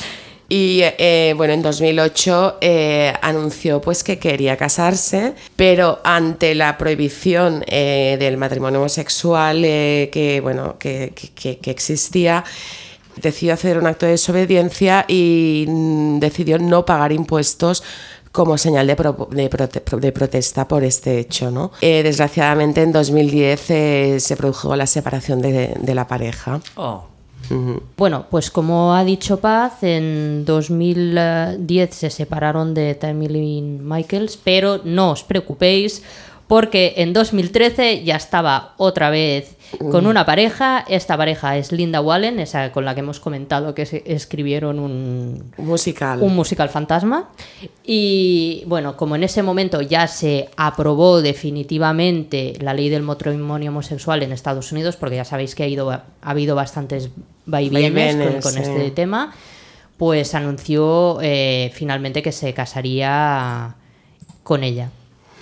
Y 0.49 0.81
eh, 0.83 1.33
bueno, 1.37 1.53
en 1.53 1.63
2008 1.63 2.57
eh, 2.61 3.13
anunció 3.23 3.81
pues 3.81 4.03
que 4.03 4.19
quería 4.19 4.57
casarse, 4.57 5.35
pero 5.55 6.01
ante 6.03 6.57
la 6.57 6.77
prohibición 6.77 7.61
del 7.69 8.37
matrimonio 8.37 8.81
homosexual 8.81 9.61
que, 9.63 10.41
bueno, 10.43 10.77
que- 10.79 11.13
que 11.15 11.71
existía, 11.71 12.43
decidió 13.21 13.55
hacer 13.55 13.79
un 13.79 13.87
acto 13.87 14.07
de 14.07 14.13
desobediencia 14.13 15.05
y 15.09 15.65
mm, 15.69 16.19
decidió 16.19 16.59
no 16.59 16.85
pagar 16.85 17.13
impuestos 17.13 17.83
como 18.33 18.57
señal 18.59 18.87
de, 18.87 18.95
pro- 18.97 19.29
de 19.33 19.51
prote- 19.51 19.99
de 19.99 20.13
protesta 20.13 20.69
por 20.69 20.85
este 20.85 21.19
hecho. 21.19 21.51
¿no? 21.51 21.73
Eh, 21.81 22.03
desgraciadamente 22.03 22.83
en 22.83 22.93
2010 22.93 23.71
eh, 23.71 24.17
se 24.21 24.37
produjo 24.37 24.77
la 24.77 24.87
separación 24.87 25.43
de, 25.43 25.75
de 25.81 25.95
la 25.95 26.07
pareja. 26.07 26.61
Oh. 26.77 27.05
Bueno, 27.97 28.27
pues 28.31 28.49
como 28.49 28.95
ha 28.95 29.03
dicho 29.03 29.39
Paz, 29.41 29.83
en 29.83 30.45
2010 30.45 31.95
se 31.95 32.09
separaron 32.11 32.75
de 32.75 32.95
Tammy 32.95 33.27
Lynn 33.29 33.81
Michaels, 33.89 34.37
pero 34.37 34.81
no 34.85 35.11
os 35.11 35.25
preocupéis 35.25 36.03
porque 36.51 36.95
en 36.97 37.13
2013 37.13 38.03
ya 38.03 38.17
estaba 38.17 38.75
otra 38.77 39.09
vez 39.09 39.57
con 39.79 40.09
una 40.09 40.27
pareja. 40.27 40.85
Esta 40.89 41.17
pareja 41.17 41.57
es 41.57 41.71
Linda 41.71 42.01
Wallen, 42.01 42.41
esa 42.41 42.73
con 42.73 42.85
la 42.85 42.95
que 42.95 43.03
hemos 43.03 43.21
comentado 43.21 43.73
que 43.73 43.87
se 43.87 44.03
escribieron 44.05 44.81
un, 44.81 45.53
Musical. 45.59 46.21
un 46.21 46.35
musical 46.35 46.69
fantasma. 46.69 47.31
Y 47.85 48.65
bueno, 48.67 48.97
como 48.97 49.15
en 49.15 49.23
ese 49.23 49.45
momento 49.45 49.81
ya 49.81 50.09
se 50.09 50.49
aprobó 50.57 51.23
definitivamente 51.23 52.55
la 52.59 52.75
ley 52.75 52.89
del 52.89 53.05
matrimonio 53.05 53.71
homosexual 53.71 54.21
en 54.25 54.33
Estados 54.33 54.73
Unidos, 54.73 54.97
porque 54.97 55.15
ya 55.15 55.25
sabéis 55.25 55.55
que 55.55 55.63
ha, 55.63 55.69
ido, 55.69 55.93
ha 55.93 56.03
habido 56.21 56.57
bastantes 56.57 57.11
vaivienes 57.47 58.17
con, 58.17 58.25
Vaivenes, 58.25 58.43
con 58.43 58.53
sí. 58.55 58.59
este 58.59 58.91
tema, 58.91 59.33
pues 59.97 60.35
anunció 60.35 61.21
eh, 61.23 61.71
finalmente 61.75 62.23
que 62.23 62.33
se 62.33 62.53
casaría 62.55 63.77
con 64.43 64.65
ella. 64.65 64.91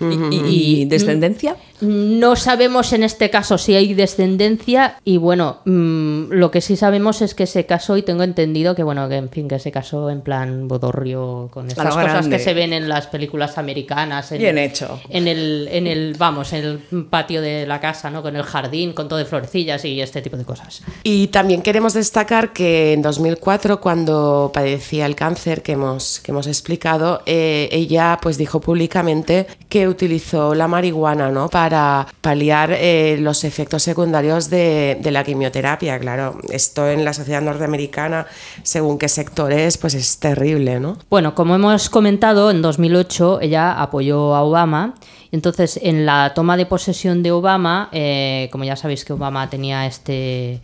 ¿Y, 0.01 0.37
y- 0.37 0.81
y 0.83 0.85
descendencia? 0.87 1.57
No 1.81 2.37
sabemos 2.37 2.93
en 2.93 3.03
este 3.03 3.31
caso 3.31 3.59
si 3.59 3.75
hay 3.75 3.95
descendencia 3.95 4.97
y 5.05 5.17
bueno, 5.17 5.59
mm, 5.65 6.33
lo 6.33 6.51
que 6.51 6.61
sí 6.61 6.77
sabemos 6.77 7.23
es 7.23 7.35
que 7.35 7.47
se 7.47 7.67
casó 7.67 7.97
y 7.97 8.03
tengo 8.03 8.23
entendido 8.23 8.75
que 8.75 8.83
bueno, 8.83 9.09
que 9.09 9.17
en 9.17 9.29
fin, 9.29 9.49
que 9.49 9.59
se 9.59 9.71
casó 9.71 10.11
en 10.11 10.21
plan 10.21 10.69
bodorrio 10.69 11.49
con 11.53 11.69
estas 11.69 11.95
cosas 11.95 12.05
grande. 12.05 12.37
que 12.37 12.43
se 12.43 12.55
ven 12.55 12.73
en 12.73 12.89
las 12.89 13.07
películas 13.07 13.59
americanas. 13.59 14.33
En, 14.33 14.39
Bien 14.39 14.59
hecho. 14.59 15.01
En 15.09 15.29
el, 15.29 15.69
en 15.71 15.87
el, 15.87 16.15
vamos, 16.19 16.53
en 16.53 16.65
el 16.65 17.05
patio 17.07 17.41
de 17.41 17.67
la 17.67 17.81
casa, 17.81 18.11
¿no? 18.11 18.23
Con 18.23 18.37
el 18.37 18.43
jardín, 18.43 18.93
con 18.93 19.09
todo 19.09 19.19
de 19.19 19.25
florecillas 19.25 19.85
y 19.85 20.01
este 20.01 20.23
tipo 20.23 20.37
de 20.37 20.45
cosas. 20.45 20.83
Y 21.03 21.29
también 21.29 21.63
queremos 21.63 21.95
destacar 21.95 22.53
que 22.53 22.93
en 22.93 23.03
2004, 23.03 23.81
cuando 23.81 24.51
padecía 24.53 25.07
el 25.07 25.15
cáncer 25.15 25.63
que 25.63 25.73
hemos, 25.73 26.21
que 26.21 26.33
hemos 26.33 26.47
explicado, 26.47 27.23
eh, 27.27 27.69
ella 27.73 28.19
pues 28.21 28.39
dijo 28.39 28.61
públicamente 28.61 29.47
que 29.69 29.89
utilizó 29.89 30.55
la 30.55 30.69
marihuana 30.69 31.31
¿no? 31.31 31.49
para 31.49 31.68
paliar 32.21 32.73
eh, 32.73 33.17
los 33.21 33.45
efectos 33.45 33.83
secundarios 33.83 34.51
de, 34.51 34.99
de 35.01 35.11
la 35.11 35.25
quimioterapia. 35.25 35.99
Claro, 35.99 36.39
esto 36.51 36.89
en 36.89 37.05
la 37.05 37.13
sociedad 37.13 37.43
norteamericana, 37.43 38.27
según 38.63 38.99
qué 38.99 39.09
sectores, 39.09 39.79
pues 39.79 39.95
es 39.95 40.19
terrible, 40.19 40.81
¿no? 40.81 40.99
Bueno, 41.11 41.35
como 41.35 41.55
hemos 41.55 41.89
comentado, 41.91 42.51
en 42.51 42.63
2008 42.63 43.41
ella 43.41 43.81
apoyó 43.81 44.35
a 44.35 44.43
Obama. 44.43 44.95
Entonces, 45.31 45.79
en 45.83 46.07
la 46.07 46.33
toma 46.35 46.57
de 46.57 46.67
posesión 46.67 47.23
de 47.23 47.33
Obama, 47.33 47.91
eh, 47.93 48.49
como 48.51 48.65
ya 48.65 48.77
sabéis 48.77 49.05
que 49.05 49.13
Obama 49.13 49.51
tenía 49.51 49.87
este 49.87 50.61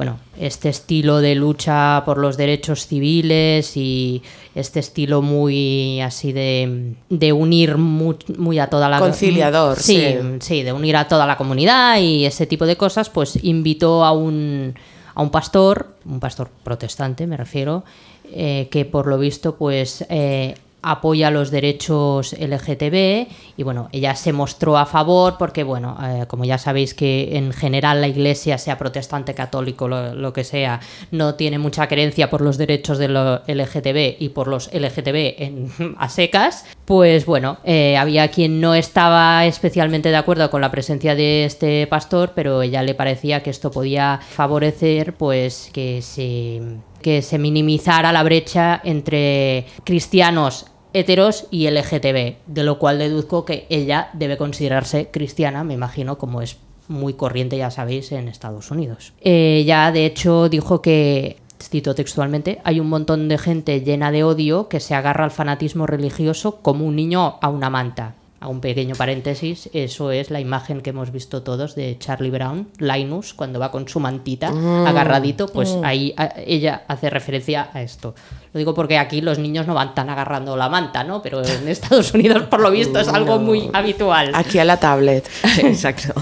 bueno, 0.00 0.18
este 0.38 0.70
estilo 0.70 1.18
de 1.18 1.34
lucha 1.34 2.04
por 2.06 2.16
los 2.16 2.38
derechos 2.38 2.86
civiles 2.86 3.76
y 3.76 4.22
este 4.54 4.80
estilo 4.80 5.20
muy 5.20 6.00
así 6.00 6.32
de, 6.32 6.94
de 7.10 7.32
unir 7.34 7.76
muy, 7.76 8.16
muy 8.38 8.58
a 8.58 8.70
toda 8.70 8.88
la 8.88 8.98
Conciliador, 8.98 9.78
sí, 9.78 9.98
sí. 9.98 10.18
sí, 10.40 10.62
de 10.62 10.72
unir 10.72 10.96
a 10.96 11.06
toda 11.06 11.26
la 11.26 11.36
comunidad 11.36 12.00
y 12.00 12.24
ese 12.24 12.46
tipo 12.46 12.64
de 12.64 12.78
cosas, 12.78 13.10
pues 13.10 13.44
invitó 13.44 14.02
a 14.02 14.12
un, 14.12 14.74
a 15.14 15.20
un 15.20 15.28
pastor, 15.28 15.96
un 16.06 16.18
pastor 16.18 16.48
protestante 16.64 17.26
me 17.26 17.36
refiero, 17.36 17.84
eh, 18.32 18.68
que 18.70 18.86
por 18.86 19.06
lo 19.06 19.18
visto 19.18 19.56
pues 19.56 20.06
eh, 20.08 20.54
apoya 20.82 21.30
los 21.30 21.50
derechos 21.50 22.34
LGTB 22.38 23.28
y 23.56 23.62
bueno, 23.62 23.88
ella 23.92 24.14
se 24.14 24.32
mostró 24.32 24.78
a 24.78 24.86
favor 24.86 25.36
porque 25.38 25.62
bueno, 25.62 25.96
eh, 26.02 26.26
como 26.26 26.44
ya 26.44 26.58
sabéis 26.58 26.94
que 26.94 27.36
en 27.36 27.52
general 27.52 28.00
la 28.00 28.08
iglesia, 28.08 28.58
sea 28.58 28.78
protestante, 28.78 29.34
católico, 29.34 29.88
lo, 29.88 30.32
que 30.32 30.44
sea, 30.44 30.80
no 31.10 31.34
tiene 31.34 31.58
mucha 31.58 31.86
creencia 31.88 32.30
por 32.30 32.40
los 32.40 32.56
derechos 32.56 32.98
de 32.98 33.08
los 33.08 33.40
LGTB 33.46 34.16
y 34.18 34.30
por 34.30 34.48
los 34.48 34.70
LGTB 34.72 35.34
en, 35.38 35.70
a 35.98 36.08
secas, 36.08 36.64
pues 36.84 37.26
bueno, 37.26 37.58
eh, 37.64 37.96
había 37.96 38.28
quien 38.28 38.60
no 38.60 38.74
estaba 38.74 39.44
especialmente 39.46 40.10
de 40.10 40.16
acuerdo 40.16 40.50
con 40.50 40.60
la 40.60 40.70
presencia 40.70 41.14
de 41.14 41.44
este 41.44 41.86
pastor, 41.86 42.32
pero 42.34 42.62
ella 42.62 42.82
le 42.82 42.94
parecía 42.94 43.42
que 43.42 43.50
esto 43.50 43.70
podía 43.70 44.20
favorecer 44.22 45.14
pues 45.14 45.70
que 45.72 46.02
se 46.02 46.60
que 47.00 47.22
se 47.22 47.38
minimizara 47.38 48.12
la 48.12 48.22
brecha 48.22 48.80
entre 48.84 49.66
cristianos 49.84 50.66
heteros 50.92 51.46
y 51.50 51.68
LGTB, 51.68 52.36
de 52.46 52.64
lo 52.64 52.78
cual 52.78 52.98
deduzco 52.98 53.44
que 53.44 53.66
ella 53.70 54.10
debe 54.12 54.36
considerarse 54.36 55.10
cristiana, 55.10 55.64
me 55.64 55.74
imagino, 55.74 56.18
como 56.18 56.42
es 56.42 56.56
muy 56.88 57.14
corriente, 57.14 57.56
ya 57.56 57.70
sabéis, 57.70 58.12
en 58.12 58.28
Estados 58.28 58.70
Unidos. 58.70 59.12
Ella, 59.20 59.92
de 59.92 60.06
hecho, 60.06 60.48
dijo 60.48 60.82
que, 60.82 61.36
cito 61.62 61.94
textualmente, 61.94 62.60
hay 62.64 62.80
un 62.80 62.88
montón 62.88 63.28
de 63.28 63.38
gente 63.38 63.80
llena 63.82 64.10
de 64.10 64.24
odio 64.24 64.68
que 64.68 64.80
se 64.80 64.94
agarra 64.94 65.24
al 65.24 65.30
fanatismo 65.30 65.86
religioso 65.86 66.60
como 66.62 66.84
un 66.84 66.96
niño 66.96 67.38
a 67.40 67.48
una 67.48 67.70
manta. 67.70 68.14
A 68.42 68.48
un 68.48 68.60
pequeño 68.62 68.94
paréntesis, 68.94 69.68
eso 69.74 70.10
es 70.12 70.30
la 70.30 70.40
imagen 70.40 70.80
que 70.80 70.90
hemos 70.90 71.12
visto 71.12 71.42
todos 71.42 71.74
de 71.74 71.98
Charlie 71.98 72.30
Brown, 72.30 72.68
Linus, 72.78 73.34
cuando 73.34 73.60
va 73.60 73.70
con 73.70 73.86
su 73.86 74.00
mantita 74.00 74.48
agarradito, 74.88 75.46
pues 75.48 75.76
ahí 75.84 76.14
a- 76.16 76.32
ella 76.46 76.84
hace 76.88 77.10
referencia 77.10 77.68
a 77.74 77.82
esto. 77.82 78.14
Lo 78.54 78.58
digo 78.58 78.72
porque 78.74 78.96
aquí 78.96 79.20
los 79.20 79.38
niños 79.38 79.66
no 79.66 79.74
van 79.74 79.94
tan 79.94 80.08
agarrando 80.08 80.56
la 80.56 80.70
manta, 80.70 81.04
¿no? 81.04 81.20
Pero 81.20 81.44
en 81.44 81.68
Estados 81.68 82.14
Unidos, 82.14 82.44
por 82.44 82.60
lo 82.60 82.70
visto, 82.70 82.98
es 82.98 83.08
algo 83.08 83.38
muy 83.38 83.68
habitual. 83.74 84.30
Aquí 84.34 84.58
a 84.58 84.64
la 84.64 84.78
tablet. 84.78 85.28
Exacto. 85.58 86.14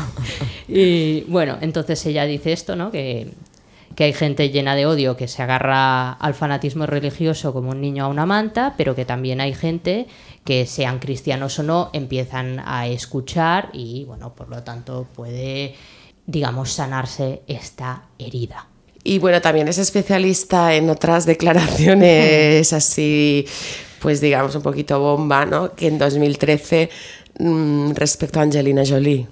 Y 0.66 1.20
bueno, 1.28 1.56
entonces 1.60 2.04
ella 2.06 2.24
dice 2.24 2.52
esto, 2.52 2.74
¿no? 2.76 2.90
Que, 2.90 3.28
que 3.98 4.04
hay 4.04 4.12
gente 4.12 4.50
llena 4.50 4.76
de 4.76 4.86
odio 4.86 5.16
que 5.16 5.26
se 5.26 5.42
agarra 5.42 6.12
al 6.12 6.32
fanatismo 6.32 6.86
religioso 6.86 7.52
como 7.52 7.70
un 7.70 7.80
niño 7.80 8.04
a 8.04 8.06
una 8.06 8.26
manta, 8.26 8.74
pero 8.78 8.94
que 8.94 9.04
también 9.04 9.40
hay 9.40 9.54
gente 9.54 10.06
que 10.44 10.66
sean 10.66 11.00
cristianos 11.00 11.58
o 11.58 11.64
no, 11.64 11.90
empiezan 11.92 12.62
a 12.64 12.86
escuchar 12.86 13.70
y 13.72 14.04
bueno, 14.04 14.36
por 14.36 14.50
lo 14.50 14.62
tanto 14.62 15.08
puede, 15.16 15.74
digamos, 16.26 16.70
sanarse 16.70 17.42
esta 17.48 18.04
herida. 18.20 18.68
Y 19.02 19.18
bueno, 19.18 19.40
también 19.40 19.66
es 19.66 19.78
especialista 19.78 20.74
en 20.74 20.90
otras 20.90 21.26
declaraciones 21.26 22.72
así, 22.72 23.46
pues 24.00 24.20
digamos 24.20 24.54
un 24.54 24.62
poquito 24.62 25.00
bomba, 25.00 25.44
¿no? 25.44 25.74
Que 25.74 25.88
en 25.88 25.98
2013 25.98 26.88
mm, 27.40 27.90
respecto 27.94 28.38
a 28.38 28.42
Angelina 28.44 28.84
Jolie. 28.86 29.26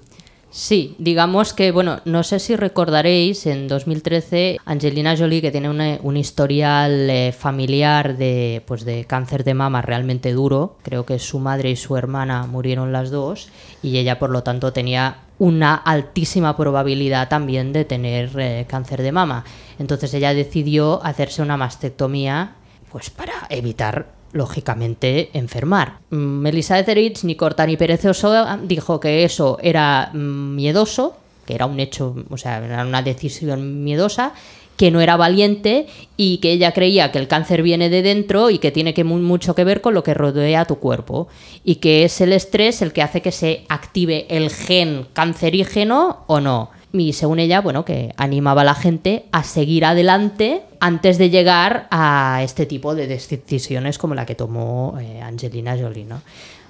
Sí, 0.57 0.95
digamos 0.97 1.53
que, 1.53 1.71
bueno, 1.71 2.01
no 2.05 2.23
sé 2.23 2.39
si 2.39 2.55
recordaréis, 2.55 3.45
en 3.45 3.67
2013 3.67 4.57
Angelina 4.65 5.15
Jolie, 5.15 5.39
que 5.39 5.51
tiene 5.51 5.99
un 6.01 6.17
historial 6.17 7.07
eh, 7.11 7.31
familiar 7.31 8.17
de, 8.17 8.63
pues 8.65 8.83
de 8.83 9.05
cáncer 9.05 9.43
de 9.43 9.53
mama 9.53 9.83
realmente 9.83 10.33
duro, 10.33 10.75
creo 10.81 11.05
que 11.05 11.19
su 11.19 11.37
madre 11.37 11.69
y 11.69 11.75
su 11.75 11.95
hermana 11.95 12.47
murieron 12.47 12.91
las 12.91 13.11
dos, 13.11 13.49
y 13.83 13.99
ella 13.99 14.17
por 14.17 14.31
lo 14.31 14.41
tanto 14.41 14.73
tenía 14.73 15.19
una 15.37 15.75
altísima 15.75 16.57
probabilidad 16.57 17.29
también 17.29 17.71
de 17.71 17.85
tener 17.85 18.31
eh, 18.39 18.65
cáncer 18.67 19.03
de 19.03 19.11
mama. 19.11 19.45
Entonces 19.77 20.11
ella 20.15 20.33
decidió 20.33 21.05
hacerse 21.05 21.43
una 21.43 21.57
mastectomía 21.57 22.55
pues 22.91 23.11
para 23.11 23.45
evitar 23.51 24.16
lógicamente 24.33 25.29
enfermar. 25.33 25.99
Mm, 26.09 26.15
Melissa 26.15 26.79
Etheridge, 26.79 27.23
ni 27.23 27.35
corta 27.35 27.65
ni 27.65 27.77
perezoso, 27.77 28.45
dijo 28.63 28.99
que 28.99 29.23
eso 29.23 29.57
era 29.61 30.11
mm, 30.13 30.55
miedoso, 30.55 31.17
que 31.45 31.55
era 31.55 31.65
un 31.65 31.79
hecho, 31.79 32.15
o 32.29 32.37
sea, 32.37 32.63
era 32.63 32.85
una 32.85 33.01
decisión 33.01 33.83
miedosa, 33.83 34.33
que 34.77 34.91
no 34.91 35.01
era 35.01 35.17
valiente 35.17 35.87
y 36.15 36.37
que 36.37 36.51
ella 36.51 36.71
creía 36.71 37.11
que 37.11 37.17
el 37.17 37.27
cáncer 37.27 37.63
viene 37.63 37.89
de 37.89 38.03
dentro 38.03 38.51
y 38.51 38.59
que 38.59 38.71
tiene 38.71 38.93
mucho 39.03 39.55
que 39.55 39.63
ver 39.63 39.81
con 39.81 39.95
lo 39.95 40.03
que 40.03 40.13
rodea 40.13 40.65
tu 40.65 40.77
cuerpo 40.77 41.27
y 41.63 41.75
que 41.75 42.03
es 42.03 42.21
el 42.21 42.31
estrés 42.31 42.81
el 42.83 42.93
que 42.93 43.01
hace 43.01 43.21
que 43.21 43.31
se 43.31 43.65
active 43.69 44.27
el 44.29 44.51
gen 44.51 45.07
cancerígeno 45.13 46.23
o 46.27 46.39
no. 46.39 46.69
Y 46.99 47.13
según 47.13 47.39
ella, 47.39 47.61
bueno, 47.61 47.85
que 47.85 48.13
animaba 48.17 48.61
a 48.61 48.65
la 48.65 48.75
gente 48.75 49.25
a 49.31 49.43
seguir 49.43 49.85
adelante 49.85 50.61
antes 50.79 51.17
de 51.17 51.29
llegar 51.29 51.87
a 51.91 52.41
este 52.43 52.65
tipo 52.65 52.95
de 52.95 53.07
decisiones 53.07 53.97
como 53.97 54.15
la 54.15 54.25
que 54.25 54.35
tomó 54.35 54.97
eh, 54.99 55.21
Angelina 55.21 55.77
Jolie, 55.79 56.05
¿no? 56.05 56.21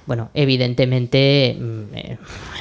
Bueno, 0.06 0.30
evidentemente 0.34 1.58
mm, 1.60 1.82
eh, 1.96 2.18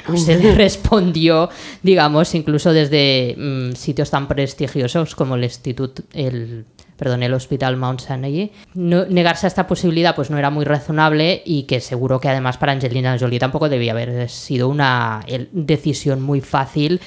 bueno, 0.07 0.21
se 0.25 0.37
le 0.37 0.53
respondió, 0.55 1.49
digamos, 1.83 2.35
incluso 2.35 2.73
desde 2.73 3.35
mm, 3.39 3.73
sitios 3.77 4.11
tan 4.11 4.27
prestigiosos 4.29 5.15
como 5.15 5.37
el 5.37 5.45
Instituto, 5.45 6.03
el, 6.13 6.65
perdón, 6.97 7.23
el 7.23 7.33
Hospital 7.35 7.77
Mount 7.77 8.01
Sinai. 8.01 8.51
No- 8.75 9.05
negarse 9.07 9.47
a 9.47 9.49
esta 9.49 9.67
posibilidad 9.69 10.17
pues 10.17 10.31
no 10.31 10.39
era 10.39 10.51
muy 10.51 10.65
razonable 10.65 11.43
y 11.45 11.65
que 11.65 11.81
seguro 11.81 12.19
que 12.19 12.29
además 12.29 12.57
para 12.57 12.73
Angelina 12.73 13.17
Jolie 13.19 13.39
tampoco 13.39 13.69
debía 13.69 13.93
haber 13.93 14.29
sido 14.29 14.69
una 14.69 15.21
el- 15.29 15.49
decisión 15.53 16.23
muy 16.23 16.41
fácil 16.41 17.01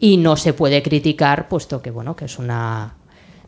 y 0.00 0.16
no 0.16 0.36
se 0.36 0.52
puede 0.52 0.82
criticar 0.82 1.48
puesto 1.48 1.80
que 1.80 1.90
bueno 1.90 2.16
que 2.16 2.24
es 2.24 2.38
una 2.38 2.94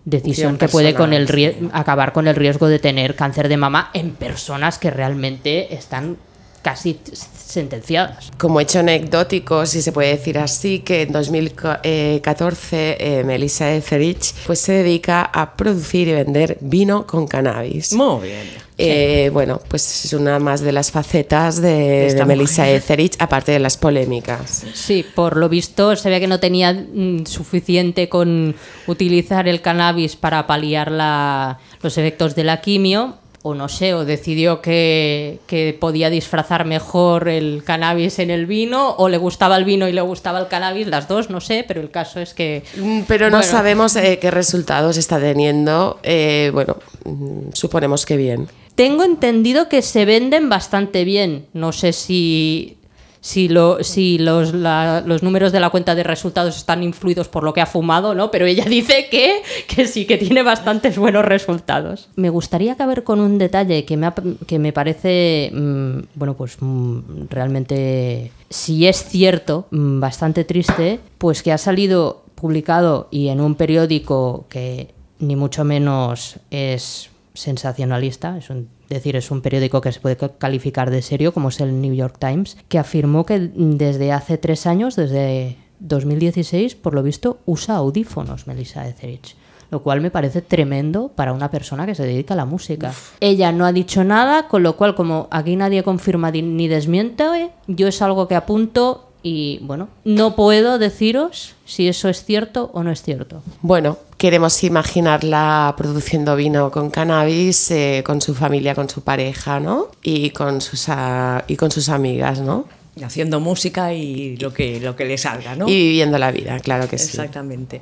decisión 0.05 0.59
que 0.59 0.69
puede 0.69 0.95
con 0.95 1.13
el 1.13 1.27
acabar 1.73 2.13
con 2.13 2.29
el 2.29 2.37
riesgo 2.37 2.69
de 2.69 2.79
tener 2.79 3.17
cáncer 3.17 3.49
de 3.49 3.57
mama 3.57 3.91
en 3.95 4.13
personas 4.13 4.79
que 4.79 4.91
realmente 4.91 5.75
están 5.75 6.17
casi 6.63 6.99
sentenciadas. 7.05 8.31
Como 8.39 8.61
hecho 8.61 8.79
anecdótico, 8.79 9.67
si 9.67 9.83
se 9.83 9.93
puede 9.93 10.11
decir 10.11 10.39
así, 10.39 10.79
que 10.79 11.03
en 11.03 11.13
2014 11.13 12.97
eh, 12.99 13.25
Melissa 13.25 13.73
Etheridge 13.73 14.33
pues, 14.47 14.61
se 14.61 14.73
dedica 14.73 15.23
a 15.23 15.57
producir 15.57 16.09
y 16.09 16.13
vender 16.13 16.59
vino 16.61 17.07
con 17.07 17.27
cannabis. 17.27 17.93
Muy 17.93 18.29
bien. 18.29 18.62
Eh, 18.79 19.31
Bueno, 19.33 19.61
pues 19.69 20.05
es 20.07 20.13
una 20.13 20.39
más 20.39 20.61
de 20.61 20.73
las 20.73 20.91
facetas 20.91 21.61
de, 21.61 22.15
de 22.15 22.25
Melissa. 22.25 22.69
Etheridge, 22.69 23.17
aparte 23.19 23.53
de 23.53 23.59
las 23.59 23.77
polémicas. 23.77 24.65
Sí, 24.75 25.05
por 25.15 25.37
lo 25.37 25.49
visto 25.49 25.95
se 25.97 26.11
ve 26.11 26.21
que 26.21 26.27
no 26.27 26.41
tenía 26.41 26.73
mm, 26.73 27.27
suficiente 27.27 28.09
con 28.09 28.55
utilizar 28.87 29.49
el 29.49 29.61
cannabis 29.61 30.17
para 30.17 30.47
paliar 30.47 30.91
la- 30.91 31.59
los 31.83 31.99
efectos 31.99 32.35
de 32.35 32.45
la 32.45 32.61
quimio, 32.61 33.17
o 33.45 33.55
no 33.55 33.69
sé, 33.69 33.93
o 33.93 34.05
decidió 34.05 34.61
que, 34.63 35.41
que 35.49 35.77
podía 35.79 36.11
disfrazar 36.11 36.65
mejor 36.65 37.29
el 37.29 37.65
cannabis 37.65 38.21
en 38.21 38.31
el 38.31 38.47
vino, 38.47 38.95
o 38.99 39.09
le 39.09 39.17
gustaba 39.19 39.57
el 39.57 39.65
vino 39.65 39.89
y 39.89 39.93
le 39.93 40.01
gustaba 40.01 40.39
el 40.39 40.47
cannabis, 40.47 40.87
las 40.87 41.09
dos, 41.09 41.29
no 41.29 41.41
sé, 41.41 41.65
pero 41.67 41.81
el 41.81 41.91
caso 41.91 42.21
es 42.21 42.35
que... 42.35 42.63
Mm, 42.77 43.01
Pero 43.09 43.31
no 43.31 43.39
Bueno. 43.39 43.51
sabemos 43.51 43.97
eh, 43.97 44.19
qué 44.21 44.31
resultados 44.31 44.97
está 44.97 45.19
teniendo. 45.19 45.99
Eh, 46.05 46.51
bueno, 46.55 46.77
mm, 47.05 47.49
suponemos 47.53 48.07
que 48.07 48.17
bien. 48.17 48.47
Tengo 48.75 49.05
entendido 49.05 49.69
que 49.69 49.83
se 49.83 50.05
venden 50.05 50.49
bastante 50.49 51.05
bien. 51.05 51.47
No 51.53 51.73
sé 51.73 51.93
si, 51.93 52.79
si, 53.21 53.49
lo, 53.49 53.85
si 53.85 54.19
los, 54.19 54.53
los 54.53 55.23
números 55.23 55.53
de 55.53 55.61
la 55.61 55.71
cuenta 55.71 55.95
de 55.95 56.03
resultados 56.03 56.57
están 56.57 56.83
influidos 56.83 57.29
por 57.29 57.45
lo 57.45 57.53
que 57.53 57.61
ha 57.61 57.67
fumado, 57.67 58.15
¿no? 58.15 58.31
Pero 58.31 58.47
ella 58.47 58.65
dice 58.65 59.09
que, 59.11 59.43
que 59.69 59.87
sí, 59.87 60.07
que 60.07 60.19
tiene 60.19 60.43
bastantes 60.43 60.99
buenos 60.99 61.25
resultados. 61.25 62.09
Me 62.17 62.31
gustaría 62.31 62.73
acabar 62.73 63.05
con 63.05 63.21
un 63.21 63.39
detalle 63.39 63.85
que 63.85 63.97
me, 63.97 64.13
que 64.47 64.59
me 64.59 64.73
parece, 64.73 65.51
mm, 65.55 65.99
bueno, 66.17 66.35
pues 66.35 66.57
mm, 66.59 67.29
realmente, 67.31 68.33
si 68.51 68.87
es 68.87 69.05
cierto, 69.05 69.67
mm, 69.71 70.01
bastante 70.01 70.45
triste, 70.45 70.99
pues 71.19 71.43
que 71.43 71.53
ha 71.53 71.59
salido 71.59 72.25
publicado 72.35 73.07
y 73.13 73.29
en 73.29 73.41
un 73.41 73.55
periódico 73.55 74.47
que 74.49 74.89
ni 75.21 75.37
mucho 75.37 75.63
menos 75.63 76.41
es 76.51 77.12
sensacionalista, 77.35 78.37
es 78.39 78.51
un- 78.51 78.69
decir, 78.89 79.17
es 79.17 79.31
un 79.31 79.41
periódico 79.41 79.81
que 79.81 79.93
se 79.93 80.01
puede 80.01 80.17
ca- 80.17 80.31
calificar 80.39 80.91
de 80.91 81.03
serio, 81.03 81.33
como 81.33 81.49
es 81.49 81.61
el 81.61 81.81
New 81.81 81.95
York 81.95 82.17
Times, 82.19 82.57
que 82.69 82.79
afirmó 82.79 83.25
que 83.27 83.39
desde 83.55 84.13
hace 84.13 84.39
tres 84.39 84.67
años, 84.67 84.97
desde 84.97 85.57
2016, 85.81 86.75
por 86.77 86.95
lo 86.95 87.03
visto, 87.03 87.39
usa 87.47 87.77
audífonos, 87.77 88.47
Melissa 88.47 88.87
Etheridge. 88.87 89.37
Lo 89.71 89.83
cual 89.83 90.03
me 90.03 90.11
parece 90.11 90.43
tremendo 90.43 91.09
para 91.15 91.33
una 91.33 91.51
persona 91.51 91.87
que 91.87 91.95
se 91.95 92.05
dedica 92.05 92.35
a 92.35 92.37
la 92.37 92.45
música. 92.45 92.93
Ella 93.21 93.53
no 93.53 93.65
ha 93.65 93.73
dicho 93.73 94.05
nada, 94.05 94.47
con 94.49 94.63
lo 94.63 94.77
cual, 94.77 94.95
como 94.95 95.29
aquí 95.31 95.57
nadie 95.57 95.83
confirma 95.83 96.31
ni 96.31 96.69
desmiente, 96.69 97.25
yo 97.67 97.89
es 97.89 98.03
algo 98.03 98.29
que 98.29 98.35
apunto 98.35 99.09
Y 99.25 99.61
bueno, 99.63 99.89
no 100.05 100.35
puedo 100.35 100.79
deciros 100.81 101.55
si 101.65 101.87
eso 101.87 102.09
es 102.09 102.25
cierto 102.25 102.73
o 102.75 102.83
no 102.83 102.91
es 102.91 103.03
cierto. 103.05 103.41
Bueno, 103.61 103.99
queremos 104.23 104.63
imaginarla 104.63 105.75
produciendo 105.77 106.37
vino 106.37 106.71
con 106.71 106.91
cannabis, 106.91 107.73
eh, 107.73 108.05
con 108.07 108.21
su 108.21 108.35
familia, 108.35 108.73
con 108.73 108.89
su 108.89 109.03
pareja, 109.03 109.59
¿no? 109.59 109.89
Y 110.01 110.31
con 110.31 110.61
sus, 110.61 110.89
a- 110.89 111.45
y 111.49 111.57
con 111.57 111.73
sus 111.73 111.89
amigas, 111.89 112.39
¿no? 112.41 112.67
Haciendo 113.05 113.41
música 113.41 113.93
y 113.93 114.37
lo 114.37 114.53
que, 114.55 114.79
lo 114.79 114.95
que 114.95 115.07
le 115.07 115.19
salga, 115.19 115.57
¿no? 115.57 115.69
Y 115.69 115.73
viviendo 115.75 116.19
la 116.19 116.31
vida, 116.31 116.61
claro 116.61 116.87
que 116.89 116.99
sí. 116.99 117.07
Exactamente. 117.07 117.81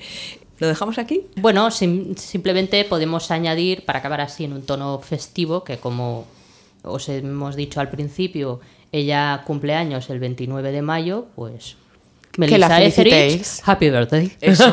¿Lo 0.60 0.66
dejamos 0.66 0.96
aquí? 0.96 1.26
Bueno, 1.36 1.70
sim- 1.70 2.14
simplemente 2.16 2.86
podemos 2.86 3.30
añadir, 3.30 3.84
para 3.84 3.98
acabar 3.98 4.22
así 4.22 4.44
en 4.44 4.54
un 4.54 4.62
tono 4.62 4.98
festivo, 5.00 5.62
que 5.62 5.76
como 5.76 6.24
os 6.82 7.06
hemos 7.10 7.54
dicho 7.54 7.80
al 7.80 7.90
principio, 7.90 8.60
ella 8.92 9.42
cumple 9.46 9.74
años 9.74 10.08
el 10.08 10.20
29 10.20 10.72
de 10.72 10.80
mayo, 10.80 11.26
pues... 11.36 11.76
Que 12.32 12.58
la 12.58 12.68
Melissa 12.68 12.82
Etheridge, 12.82 13.14
felicitéis. 13.14 13.62
happy 13.64 13.90
birthday. 13.90 14.32
Eso. 14.40 14.72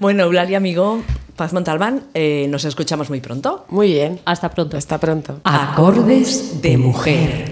bueno, 0.00 0.24
Eulalia 0.24 0.56
Amigo, 0.56 1.02
Paz 1.36 1.52
Montalbán, 1.52 2.04
eh, 2.14 2.46
nos 2.48 2.64
escuchamos 2.64 3.10
muy 3.10 3.20
pronto. 3.20 3.64
Muy 3.68 3.92
bien. 3.92 4.20
Hasta 4.24 4.50
pronto. 4.50 4.76
Hasta 4.76 4.98
pronto. 4.98 5.40
Acordes 5.44 6.60
de 6.62 6.76
mujer. 6.78 7.46